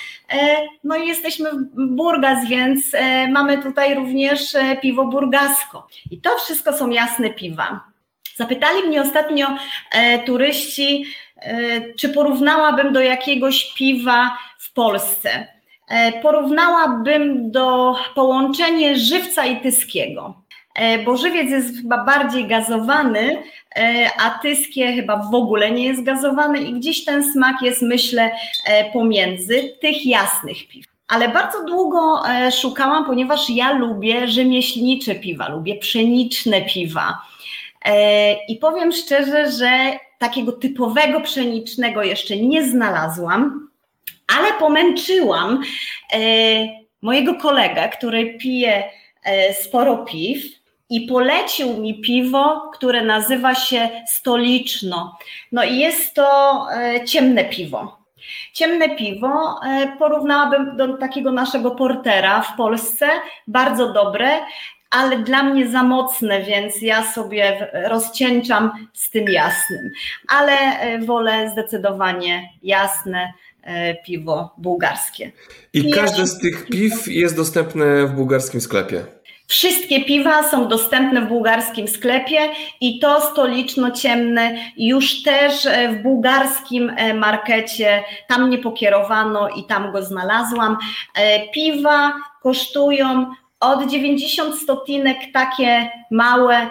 No 0.85 0.97
i 0.97 1.09
jesteśmy 1.09 1.51
w 1.53 1.87
Burgas, 1.87 2.49
więc 2.49 2.85
mamy 3.31 3.63
tutaj 3.63 3.95
również 3.95 4.57
piwo 4.83 5.05
burgasko. 5.05 5.87
I 6.11 6.21
to 6.21 6.39
wszystko 6.39 6.73
są 6.73 6.91
jasne 6.91 7.31
piwa. 7.31 7.81
Zapytali 8.37 8.83
mnie 8.83 9.03
ostatnio 9.03 9.47
turyści, 10.27 11.05
czy 11.99 12.09
porównałabym 12.09 12.93
do 12.93 13.01
jakiegoś 13.01 13.75
piwa 13.75 14.39
w 14.59 14.73
Polsce. 14.73 15.60
E, 15.91 16.13
porównałabym 16.13 17.51
do 17.51 17.95
połączenia 18.15 18.95
żywca 18.95 19.47
i 19.47 19.61
tyskiego, 19.61 20.35
e, 20.75 20.99
bo 20.99 21.17
żywiec 21.17 21.51
jest 21.51 21.77
chyba 21.77 22.05
bardziej 22.05 22.47
gazowany, 22.47 23.43
e, 23.77 24.11
a 24.21 24.31
tyskie 24.31 24.93
chyba 24.93 25.17
w 25.17 25.35
ogóle 25.35 25.71
nie 25.71 25.85
jest 25.85 26.03
gazowany 26.03 26.61
i 26.61 26.73
gdzieś 26.73 27.05
ten 27.05 27.33
smak 27.33 27.63
jest, 27.63 27.83
myślę, 27.83 28.31
pomiędzy 28.93 29.77
tych 29.81 30.07
jasnych 30.07 30.69
piw. 30.69 30.87
Ale 31.09 31.29
bardzo 31.29 31.65
długo 31.65 32.23
szukałam, 32.61 33.05
ponieważ 33.05 33.51
ja 33.51 33.73
lubię 33.73 34.29
rzemieślnicze 34.29 35.15
piwa, 35.15 35.49
lubię 35.49 35.75
pszeniczne 35.79 36.63
piwa. 36.63 37.19
I 38.49 38.57
powiem 38.57 38.93
szczerze, 38.93 39.51
że 39.51 39.71
takiego 40.19 40.53
typowego 40.53 41.21
pszenicznego 41.21 42.03
jeszcze 42.03 42.37
nie 42.37 42.69
znalazłam 42.69 43.70
ale 44.39 44.53
pomęczyłam 44.53 45.63
e, 46.13 46.19
mojego 47.03 47.35
kolegę, 47.35 47.89
który 47.89 48.35
pije 48.35 48.85
e, 49.25 49.55
sporo 49.55 49.97
piw 49.97 50.45
i 50.91 51.01
polecił 51.01 51.77
mi 51.79 52.01
piwo, 52.01 52.71
które 52.75 53.05
nazywa 53.05 53.55
się 53.55 53.89
Stoliczno. 54.07 55.19
No 55.53 55.65
i 55.65 55.79
jest 55.79 56.15
to 56.15 56.57
e, 56.73 57.05
ciemne 57.05 57.45
piwo. 57.45 58.01
Ciemne 58.53 58.97
piwo 58.97 59.61
porównałabym 59.99 60.77
do 60.77 60.97
takiego 60.97 61.33
naszego 61.33 61.71
portera 61.71 62.43
w 62.43 62.57
Polsce, 62.57 63.09
bardzo 63.47 63.93
dobre, 63.93 64.29
ale 64.91 65.19
dla 65.19 65.43
mnie 65.43 65.69
za 65.69 65.83
mocne, 65.83 66.43
więc 66.43 66.83
ja 66.83 67.13
sobie 67.13 67.71
rozcieńczam 67.73 68.71
z 68.93 69.11
tym 69.11 69.25
jasnym. 69.29 69.91
Ale 70.29 70.55
wolę 70.99 71.51
zdecydowanie 71.51 72.49
jasne, 72.63 73.33
piwo 74.07 74.55
bułgarskie. 74.59 75.33
I 75.73 75.91
każde 75.91 76.27
z 76.27 76.39
tych 76.39 76.67
piw 76.67 77.09
jest 77.09 77.37
dostępne 77.37 78.07
w 78.07 78.13
bułgarskim 78.13 78.61
sklepie. 78.61 79.05
Wszystkie 79.51 80.05
piwa 80.05 80.43
są 80.43 80.69
dostępne 80.69 81.21
w 81.21 81.29
bułgarskim 81.29 81.89
sklepie 81.89 82.39
i 82.81 82.99
to 82.99 83.21
stoliczno 83.21 83.91
ciemne 83.91 84.57
już 84.77 85.23
też 85.23 85.67
e, 85.67 85.89
w 85.89 86.03
bułgarskim 86.03 86.93
e, 86.97 87.15
markecie, 87.15 88.05
tam 88.29 88.47
mnie 88.47 88.59
pokierowano 88.59 89.49
i 89.49 89.65
tam 89.65 89.93
go 89.93 90.03
znalazłam. 90.03 90.77
Piwa 91.55 92.13
kosztują 92.43 93.27
od 93.61 93.91
90 93.91 94.55
stotinek 94.59 95.17
takie 95.33 95.91
małe 96.11 96.71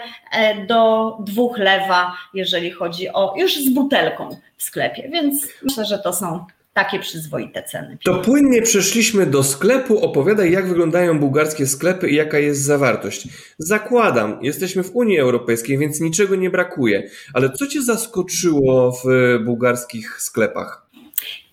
do 0.67 1.17
dwóch 1.19 1.57
lewa, 1.57 2.17
jeżeli 2.33 2.71
chodzi 2.71 3.09
o 3.09 3.33
już 3.37 3.55
z 3.55 3.69
butelką 3.69 4.29
w 4.57 4.63
sklepie, 4.63 5.09
więc 5.11 5.47
myślę, 5.63 5.85
że 5.85 5.99
to 5.99 6.13
są 6.13 6.45
takie 6.83 6.99
przyzwoite 6.99 7.63
ceny. 7.63 7.97
To 8.03 8.15
płynnie 8.15 8.61
przeszliśmy 8.61 9.25
do 9.25 9.43
sklepu. 9.43 9.99
Opowiadaj, 9.99 10.51
jak 10.51 10.67
wyglądają 10.67 11.19
bułgarskie 11.19 11.67
sklepy 11.67 12.09
i 12.09 12.15
jaka 12.15 12.39
jest 12.39 12.61
zawartość. 12.61 13.27
Zakładam, 13.57 14.39
jesteśmy 14.41 14.83
w 14.83 14.95
Unii 14.95 15.19
Europejskiej, 15.19 15.77
więc 15.77 15.99
niczego 15.99 16.35
nie 16.35 16.49
brakuje. 16.49 17.09
Ale 17.33 17.49
co 17.49 17.67
Cię 17.67 17.81
zaskoczyło 17.81 18.91
w 18.91 19.03
bułgarskich 19.45 20.21
sklepach? 20.21 20.89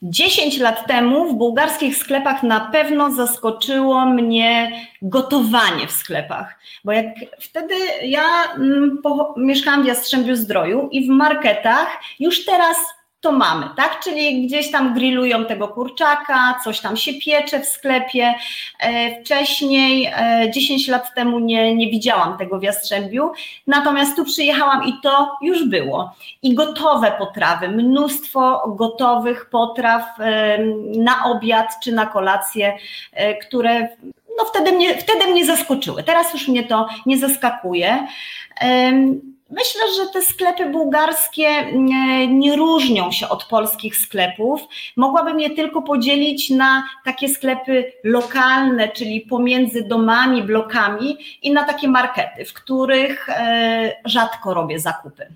10 0.03 0.59
lat 0.59 0.87
temu 0.87 1.33
w 1.33 1.39
bułgarskich 1.39 1.97
sklepach 1.97 2.43
na 2.43 2.61
pewno 2.61 3.13
zaskoczyło 3.13 4.07
mnie 4.07 4.81
gotowanie 5.03 5.87
w 5.87 5.93
sklepach, 5.93 6.59
bo 6.85 6.93
jak 6.93 7.07
wtedy 7.41 7.75
ja 8.03 8.25
mm, 8.57 8.99
po, 9.03 9.35
mieszkałam 9.37 9.83
w 9.83 9.87
Jastrzębiu 9.87 10.37
Zdroju 10.37 10.89
i 10.93 11.07
w 11.07 11.09
marketach 11.09 11.89
już 12.21 12.45
teraz 12.45 12.77
to 13.27 13.33
mamy, 13.33 13.67
tak? 13.77 14.01
Czyli 14.01 14.47
gdzieś 14.47 14.71
tam 14.71 14.95
grillują 14.95 15.45
tego 15.45 15.69
kurczaka, 15.69 16.61
coś 16.65 16.81
tam 16.81 16.97
się 16.97 17.15
piecze 17.15 17.61
w 17.61 17.67
sklepie. 17.67 18.35
E, 18.81 19.21
wcześniej, 19.21 20.13
10 20.55 20.89
e, 20.89 20.93
lat 20.93 21.15
temu 21.15 21.39
nie, 21.39 21.77
nie 21.77 21.91
widziałam 21.91 22.39
tego 22.39 22.59
w 22.59 22.63
Jastrzębiu, 22.63 23.33
natomiast 23.67 24.17
tu 24.17 24.25
przyjechałam 24.25 24.85
i 24.85 24.93
to 25.03 25.37
już 25.43 25.65
było. 25.65 26.15
I 26.43 26.55
gotowe 26.55 27.13
potrawy, 27.19 27.69
mnóstwo 27.69 28.75
gotowych 28.77 29.51
potraw 29.51 30.21
e, 30.21 30.59
na 30.99 31.25
obiad 31.25 31.71
czy 31.83 31.93
na 31.93 32.07
kolację, 32.07 32.77
które 33.47 33.89
no 34.39 34.45
wtedy 34.45 34.73
mnie, 34.73 34.95
wtedy 34.95 35.27
mnie 35.27 35.47
zaskoczyły. 35.47 36.03
Teraz 36.03 36.33
już 36.33 36.49
mnie 36.49 36.65
to 36.65 36.89
nie 37.07 37.19
zaskakuje. 37.19 38.07
Myślę, 39.51 39.81
że 39.97 40.13
te 40.13 40.23
sklepy 40.23 40.71
bułgarskie 40.71 41.47
mm, 41.47 42.39
nie 42.39 42.57
różnią 42.57 43.13
się 43.13 43.29
od 43.29 43.45
polskich 43.45 43.97
sklepów. 43.97 44.61
Mogłabym 44.97 45.41
je 45.41 45.51
tylko 45.51 45.83
podzielić 45.83 46.51
na 46.51 46.85
takie 47.05 47.29
sklepy 47.29 47.93
lokalne, 48.05 48.89
czyli 48.89 49.21
pomiędzy 49.21 49.83
domami, 49.83 50.43
blokami 50.43 51.17
i 51.43 51.53
na 51.53 51.65
takie 51.65 51.89
markety, 51.89 52.45
w 52.45 52.53
których 52.53 53.29
e, 53.29 53.93
rzadko 54.05 54.55
robię 54.55 54.79
zakupy. 54.79 55.27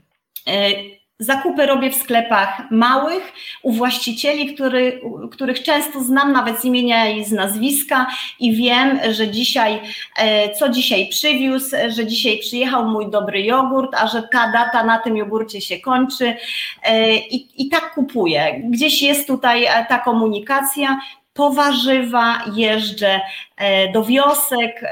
Zakupy 1.21 1.67
robię 1.67 1.91
w 1.91 1.95
sklepach 1.95 2.71
małych, 2.71 3.33
u 3.63 3.73
właścicieli, 3.73 4.55
który, 4.55 5.01
których 5.31 5.63
często 5.63 6.01
znam 6.01 6.33
nawet 6.33 6.61
z 6.61 6.65
imienia 6.65 7.09
i 7.09 7.25
z 7.25 7.33
nazwiska 7.33 8.07
i 8.39 8.57
wiem, 8.57 9.01
że 9.11 9.29
dzisiaj, 9.29 9.81
e, 10.19 10.55
co 10.55 10.69
dzisiaj 10.69 11.09
przywiózł, 11.09 11.77
że 11.89 12.07
dzisiaj 12.07 12.39
przyjechał 12.39 12.89
mój 12.89 13.11
dobry 13.11 13.43
jogurt, 13.43 13.95
a 13.95 14.07
że 14.07 14.23
ta 14.23 14.53
data 14.53 14.85
na 14.85 14.99
tym 14.99 15.17
jogurcie 15.17 15.61
się 15.61 15.81
kończy 15.81 16.37
e, 16.83 17.17
i, 17.17 17.63
i 17.63 17.69
tak 17.69 17.95
kupuję. 17.95 18.63
Gdzieś 18.65 19.03
jest 19.03 19.27
tutaj 19.27 19.65
e, 19.65 19.87
ta 19.89 19.99
komunikacja, 19.99 21.01
po 21.35 21.51
warzywa 21.51 22.43
jeżdżę 22.57 23.21
do 23.93 24.05
wiosek, 24.05 24.85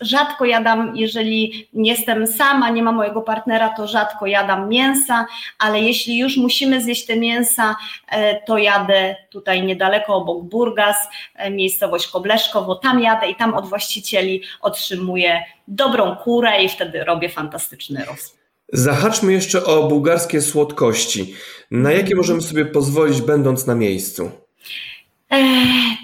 Rzadko 0.00 0.44
jadam, 0.44 0.96
jeżeli 0.96 1.68
jestem 1.74 2.26
sama, 2.26 2.70
nie 2.70 2.82
ma 2.82 2.92
mojego 2.92 3.22
partnera, 3.22 3.68
to 3.68 3.86
rzadko 3.86 4.26
jadam 4.26 4.68
mięsa, 4.68 5.26
ale 5.58 5.80
jeśli 5.80 6.18
już 6.18 6.36
musimy 6.36 6.82
zjeść 6.82 7.06
te 7.06 7.16
mięsa, 7.16 7.76
e, 8.08 8.42
to 8.42 8.58
jadę 8.58 9.16
tutaj 9.30 9.62
niedaleko 9.62 10.14
obok 10.14 10.44
Burgas, 10.44 10.96
e, 11.34 11.50
miejscowość 11.50 12.08
Kobleszkowo, 12.08 12.74
tam 12.74 13.00
jadę 13.00 13.30
i 13.30 13.36
tam 13.36 13.54
od 13.54 13.66
właścicieli 13.66 14.42
otrzymuję 14.60 15.44
dobrą 15.68 16.16
kurę 16.16 16.62
i 16.62 16.68
wtedy 16.68 17.04
robię 17.04 17.28
fantastyczny 17.28 18.04
roz. 18.04 18.38
Zahaczmy 18.72 19.32
jeszcze 19.32 19.64
o 19.64 19.88
bułgarskie 19.88 20.42
słodkości. 20.42 21.34
Na 21.70 21.92
jakie 21.92 22.16
możemy 22.16 22.40
sobie 22.40 22.66
pozwolić, 22.66 23.20
będąc 23.20 23.66
na 23.66 23.74
miejscu? 23.74 24.30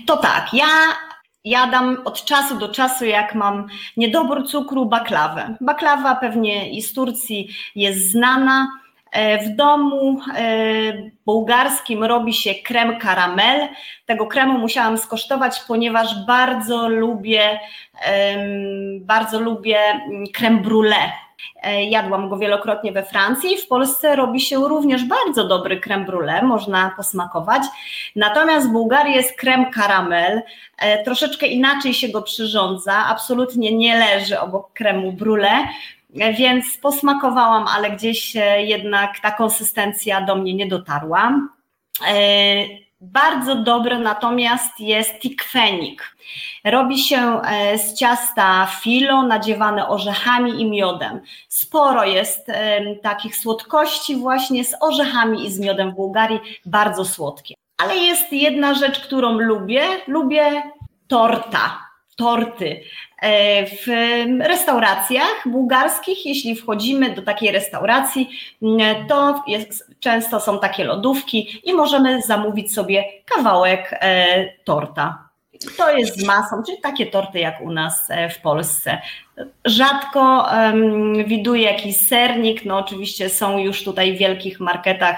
To 0.07 0.17
tak, 0.17 0.55
ja 0.55 0.67
jadam 1.45 1.97
od 2.05 2.25
czasu 2.25 2.59
do 2.59 2.69
czasu, 2.69 3.05
jak 3.05 3.35
mam 3.35 3.67
niedobór 3.97 4.47
cukru, 4.49 4.87
baklawę. 4.87 5.55
Baklawa 5.61 6.15
pewnie 6.15 6.71
i 6.71 6.83
z 6.83 6.93
Turcji 6.93 7.49
jest 7.75 8.11
znana. 8.11 8.69
E, 9.13 9.39
w 9.39 9.57
domu 9.57 10.21
e, 10.37 10.45
bułgarskim 11.27 12.05
robi 12.05 12.35
się 12.35 12.55
krem 12.55 12.99
karamel. 12.99 13.69
Tego 14.07 14.27
kremu 14.27 14.59
musiałam 14.59 14.99
skosztować, 14.99 15.61
ponieważ 15.69 16.27
bardzo 16.27 16.89
lubię, 16.89 17.61
bardzo 19.01 19.41
lubię 19.41 19.79
krem 20.33 20.63
brulee 20.63 21.24
jadłam 21.89 22.29
go 22.29 22.37
wielokrotnie 22.37 22.93
we 22.93 23.03
Francji. 23.03 23.57
W 23.57 23.67
Polsce 23.67 24.17
robi 24.17 24.41
się 24.41 24.69
również 24.69 25.05
bardzo 25.05 25.49
dobry 25.49 25.81
creme 25.81 26.05
brulee, 26.05 26.43
można 26.43 26.95
posmakować. 26.97 27.63
Natomiast 28.17 28.69
w 28.69 28.73
Bułgarii 28.73 29.15
jest 29.15 29.39
krem 29.39 29.71
karamel, 29.71 30.43
e, 30.79 31.05
troszeczkę 31.05 31.47
inaczej 31.47 31.95
się 31.95 32.09
go 32.09 32.23
przyrządza, 32.23 33.07
absolutnie 33.07 33.77
nie 33.77 33.99
leży 33.99 34.41
obok 34.41 34.73
kremu 34.73 35.13
brulee. 35.13 35.69
E, 36.21 36.33
więc 36.33 36.79
posmakowałam, 36.79 37.67
ale 37.77 37.91
gdzieś 37.91 38.35
jednak 38.59 39.21
ta 39.21 39.31
konsystencja 39.31 40.21
do 40.21 40.37
mnie 40.37 40.55
nie 40.55 40.67
dotarła. 40.67 41.41
Bardzo 43.13 43.55
dobre 43.55 43.99
natomiast 43.99 44.81
jest 44.81 45.21
tikwenik. 45.21 46.17
Robi 46.65 46.99
się 46.99 47.41
e, 47.43 47.79
z 47.79 47.95
ciasta 47.95 48.67
filo 48.67 49.23
nadziewane 49.23 49.89
orzechami 49.89 50.61
i 50.63 50.71
miodem. 50.71 51.21
Sporo 51.49 52.05
jest 52.05 52.47
takich 53.03 53.37
słodkości 53.37 54.17
właśnie 54.17 54.65
z 54.65 54.75
orzechami 54.81 55.47
i 55.47 55.53
z 55.53 55.61
miodem 55.61 55.91
w 55.91 55.95
Bułgarii, 55.95 56.41
bardzo 56.67 57.05
słodkie. 57.05 57.55
Ale 57.79 57.97
jest 57.97 58.33
jedna 58.33 58.75
rzecz, 58.75 59.01
którą 59.01 59.39
lubię. 59.39 59.83
Lubię 60.07 60.63
torta, 61.09 61.79
torty. 62.17 62.81
E, 63.23 63.67
w 63.67 63.87
restauracjach 64.41 65.43
bułgarskich, 65.47 66.27
jeśli 66.27 66.57
wchodzimy 66.57 67.15
do 67.15 67.23
takiej 67.23 67.53
restauracji, 67.53 68.31
to 69.09 69.43
jest, 69.47 69.91
często 70.01 70.41
są 70.41 70.59
takie 70.59 70.85
lodówki 70.85 71.61
i 71.65 71.75
możemy 71.75 72.23
zamówić 72.23 72.75
sobie 72.75 73.05
kawałek 73.25 73.99
e, 74.01 74.49
To 75.77 75.97
jest 75.97 76.21
z 76.21 76.25
masą, 76.25 76.63
czyli 76.67 76.81
takie 76.81 77.07
torty 77.07 77.39
jak 77.39 77.61
u 77.61 77.73
nas 77.73 78.11
e, 78.11 78.31
w 78.31 78.41
Polsce. 78.41 78.99
Rzadko 79.65 80.47
um, 80.53 81.25
widuję 81.25 81.63
jakiś 81.63 81.97
sernik, 81.97 82.65
no 82.65 82.79
oczywiście 82.79 83.29
są 83.29 83.59
już 83.59 83.85
tutaj 83.85 84.17
w 84.17 84.19
wielkich 84.19 84.61
marketach 84.61 85.17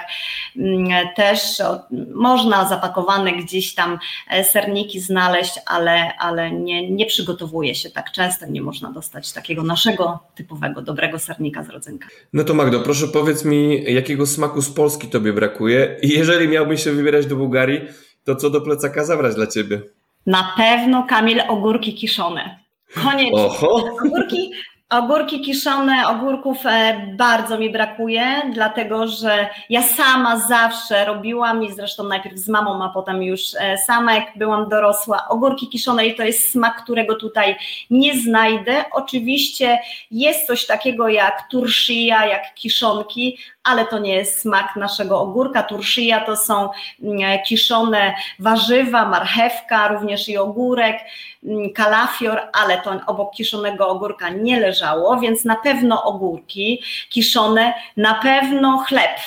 um, 0.55 0.87
też 1.15 1.61
o, 1.61 1.79
można 2.15 2.69
zapakowane 2.69 3.33
gdzieś 3.33 3.75
tam 3.75 3.99
e, 4.29 4.43
serniki 4.43 4.99
znaleźć, 4.99 5.59
ale, 5.65 6.17
ale 6.17 6.51
nie, 6.51 6.91
nie 6.91 7.05
przygotowuje 7.05 7.75
się 7.75 7.89
tak 7.89 8.11
często, 8.11 8.45
nie 8.45 8.61
można 8.61 8.91
dostać 8.91 9.33
takiego 9.33 9.63
naszego 9.63 10.19
typowego, 10.35 10.81
dobrego 10.81 11.19
sernika 11.19 11.63
z 11.63 11.69
rodzynka. 11.69 12.07
No 12.33 12.43
to 12.43 12.53
Magdo, 12.53 12.79
proszę 12.79 13.07
powiedz 13.07 13.45
mi, 13.45 13.93
jakiego 13.93 14.25
smaku 14.25 14.61
z 14.61 14.69
Polski 14.69 15.07
Tobie 15.07 15.33
brakuje 15.33 15.97
i 16.01 16.09
jeżeli 16.09 16.47
miałbyś 16.47 16.83
się 16.83 16.91
wybierać 16.91 17.25
do 17.25 17.35
Bułgarii, 17.35 17.81
to 18.23 18.35
co 18.35 18.49
do 18.49 18.61
plecaka 18.61 19.05
zabrać 19.05 19.35
dla 19.35 19.47
Ciebie? 19.47 19.96
Na 20.27 20.53
pewno, 20.57 21.03
Kamil, 21.03 21.41
ogórki 21.47 21.93
kiszone. 21.93 22.59
Koniecznie. 23.03 23.45
Oho. 23.45 23.75
Ogórki, 23.75 24.51
ogórki 24.89 25.41
kiszone, 25.41 26.07
ogórków 26.07 26.65
e, 26.65 27.07
bardzo 27.17 27.57
mi 27.57 27.69
brakuje, 27.69 28.41
dlatego 28.53 29.07
że 29.07 29.49
ja 29.69 29.83
sama 29.83 30.39
zawsze 30.39 31.05
robiłam 31.05 31.63
i 31.63 31.73
zresztą 31.73 32.03
najpierw 32.03 32.37
z 32.37 32.49
mamą, 32.49 32.83
a 32.83 32.89
potem 32.89 33.23
już 33.23 33.41
e, 33.59 33.77
sama, 33.77 34.15
jak 34.15 34.37
byłam 34.37 34.69
dorosła, 34.69 35.27
ogórki 35.29 35.69
kiszone 35.69 36.07
i 36.07 36.15
to 36.15 36.23
jest 36.23 36.51
smak, 36.51 36.83
którego 36.83 37.15
tutaj 37.15 37.55
nie 37.89 38.19
znajdę. 38.19 38.85
Oczywiście 38.91 39.79
jest 40.11 40.47
coś 40.47 40.65
takiego 40.65 41.09
jak 41.09 41.47
turszija, 41.49 42.25
jak 42.25 42.53
kiszonki, 42.53 43.37
ale 43.67 43.85
to 43.85 43.99
nie 43.99 44.13
jest 44.13 44.41
smak 44.41 44.75
naszego 44.75 45.21
ogórka. 45.21 45.63
Turszyja 45.63 46.25
to 46.25 46.35
są 46.35 46.69
mm, 47.03 47.39
kiszone 47.47 48.15
warzywa, 48.39 49.05
marchewka, 49.05 49.87
również 49.87 50.29
i 50.29 50.37
ogórek, 50.37 50.97
mm, 51.43 51.73
kalafior, 51.73 52.41
ale 52.53 52.81
to 52.81 52.99
obok 53.07 53.33
kiszonego 53.33 53.87
ogórka 53.89 54.29
nie 54.29 54.59
leżało, 54.59 55.19
więc 55.19 55.45
na 55.45 55.55
pewno 55.55 56.03
ogórki 56.03 56.81
kiszone, 57.09 57.73
na 57.97 58.13
pewno 58.13 58.77
chleb. 58.77 59.19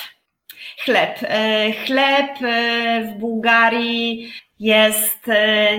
Chleb. 0.85 1.19
E, 1.23 1.71
chleb 1.85 2.41
e, 2.41 3.03
w 3.03 3.19
Bułgarii 3.19 4.33
jest 4.59 5.27
e, 5.27 5.77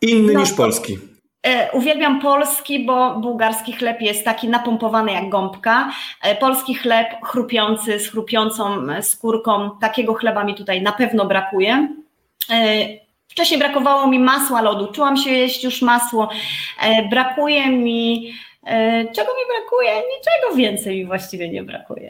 inny 0.00 0.32
no, 0.32 0.40
niż 0.40 0.52
polski. 0.52 0.98
E, 1.42 1.72
uwielbiam 1.72 2.20
polski, 2.20 2.84
bo 2.84 3.14
bułgarski 3.20 3.72
chleb 3.72 4.00
jest 4.00 4.24
taki 4.24 4.48
napompowany 4.48 5.12
jak 5.12 5.28
gąbka. 5.28 5.90
E, 6.22 6.36
polski 6.36 6.74
chleb 6.74 7.08
chrupiący, 7.22 8.00
z 8.00 8.10
chrupiącą 8.10 8.86
skórką. 9.02 9.70
Takiego 9.80 10.14
chleba 10.14 10.44
mi 10.44 10.54
tutaj 10.54 10.82
na 10.82 10.92
pewno 10.92 11.24
brakuje. 11.24 11.88
E, 12.50 12.86
wcześniej 13.28 13.60
brakowało 13.60 14.06
mi 14.06 14.18
masła 14.18 14.62
lodu, 14.62 14.92
czułam 14.92 15.16
się 15.16 15.30
jeść 15.30 15.64
już 15.64 15.82
masło. 15.82 16.28
Brakuje 17.10 17.66
mi 17.66 18.32
czego 19.14 19.30
mi 19.34 19.42
brakuje? 19.48 19.90
Niczego 19.90 20.56
więcej 20.56 20.96
mi 20.96 21.06
właściwie 21.06 21.48
nie 21.48 21.62
brakuje. 21.62 22.08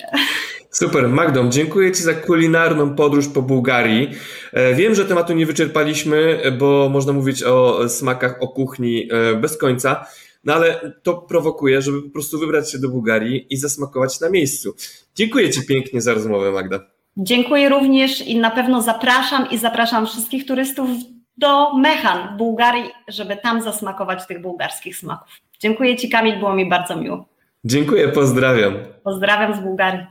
Super, 0.70 1.08
Magdą, 1.08 1.50
dziękuję 1.50 1.92
Ci 1.92 2.02
za 2.02 2.14
kulinarną 2.14 2.94
podróż 2.94 3.28
po 3.28 3.42
Bułgarii. 3.42 4.10
E, 4.52 4.74
wiem, 4.74 4.94
że 4.94 5.04
tematu 5.04 5.32
nie 5.32 5.46
wyczerpaliśmy, 5.46 6.42
bo 6.58 6.88
można 6.88 7.12
mówić 7.12 7.42
o 7.42 7.88
smakach, 7.88 8.42
o 8.42 8.48
kuchni 8.48 9.08
e, 9.12 9.34
bez 9.34 9.58
końca, 9.58 10.06
no 10.44 10.54
ale 10.54 10.92
to 11.02 11.14
prowokuje, 11.14 11.82
żeby 11.82 12.02
po 12.02 12.10
prostu 12.10 12.38
wybrać 12.38 12.72
się 12.72 12.78
do 12.78 12.88
Bułgarii 12.88 13.46
i 13.50 13.56
zasmakować 13.56 14.20
na 14.20 14.30
miejscu. 14.30 14.74
Dziękuję 15.14 15.50
Ci 15.50 15.66
pięknie 15.66 16.00
za 16.00 16.14
rozmowę, 16.14 16.50
Magda. 16.50 16.80
Dziękuję 17.16 17.68
również 17.68 18.20
i 18.20 18.38
na 18.38 18.50
pewno 18.50 18.82
zapraszam 18.82 19.50
i 19.50 19.58
zapraszam 19.58 20.06
wszystkich 20.06 20.46
turystów 20.46 20.88
do 21.36 21.76
Mechan 21.76 22.34
w 22.34 22.38
Bułgarii, 22.38 22.90
żeby 23.08 23.36
tam 23.36 23.62
zasmakować 23.62 24.26
tych 24.26 24.42
bułgarskich 24.42 24.96
smaków. 24.96 25.47
Dziękuję 25.60 25.96
Ci, 25.96 26.08
Kamil, 26.08 26.38
było 26.38 26.54
mi 26.54 26.68
bardzo 26.68 26.96
miło. 26.96 27.28
Dziękuję, 27.64 28.08
pozdrawiam. 28.08 28.74
Pozdrawiam 29.04 29.54
z 29.54 29.60
Bułgarii. 29.60 30.06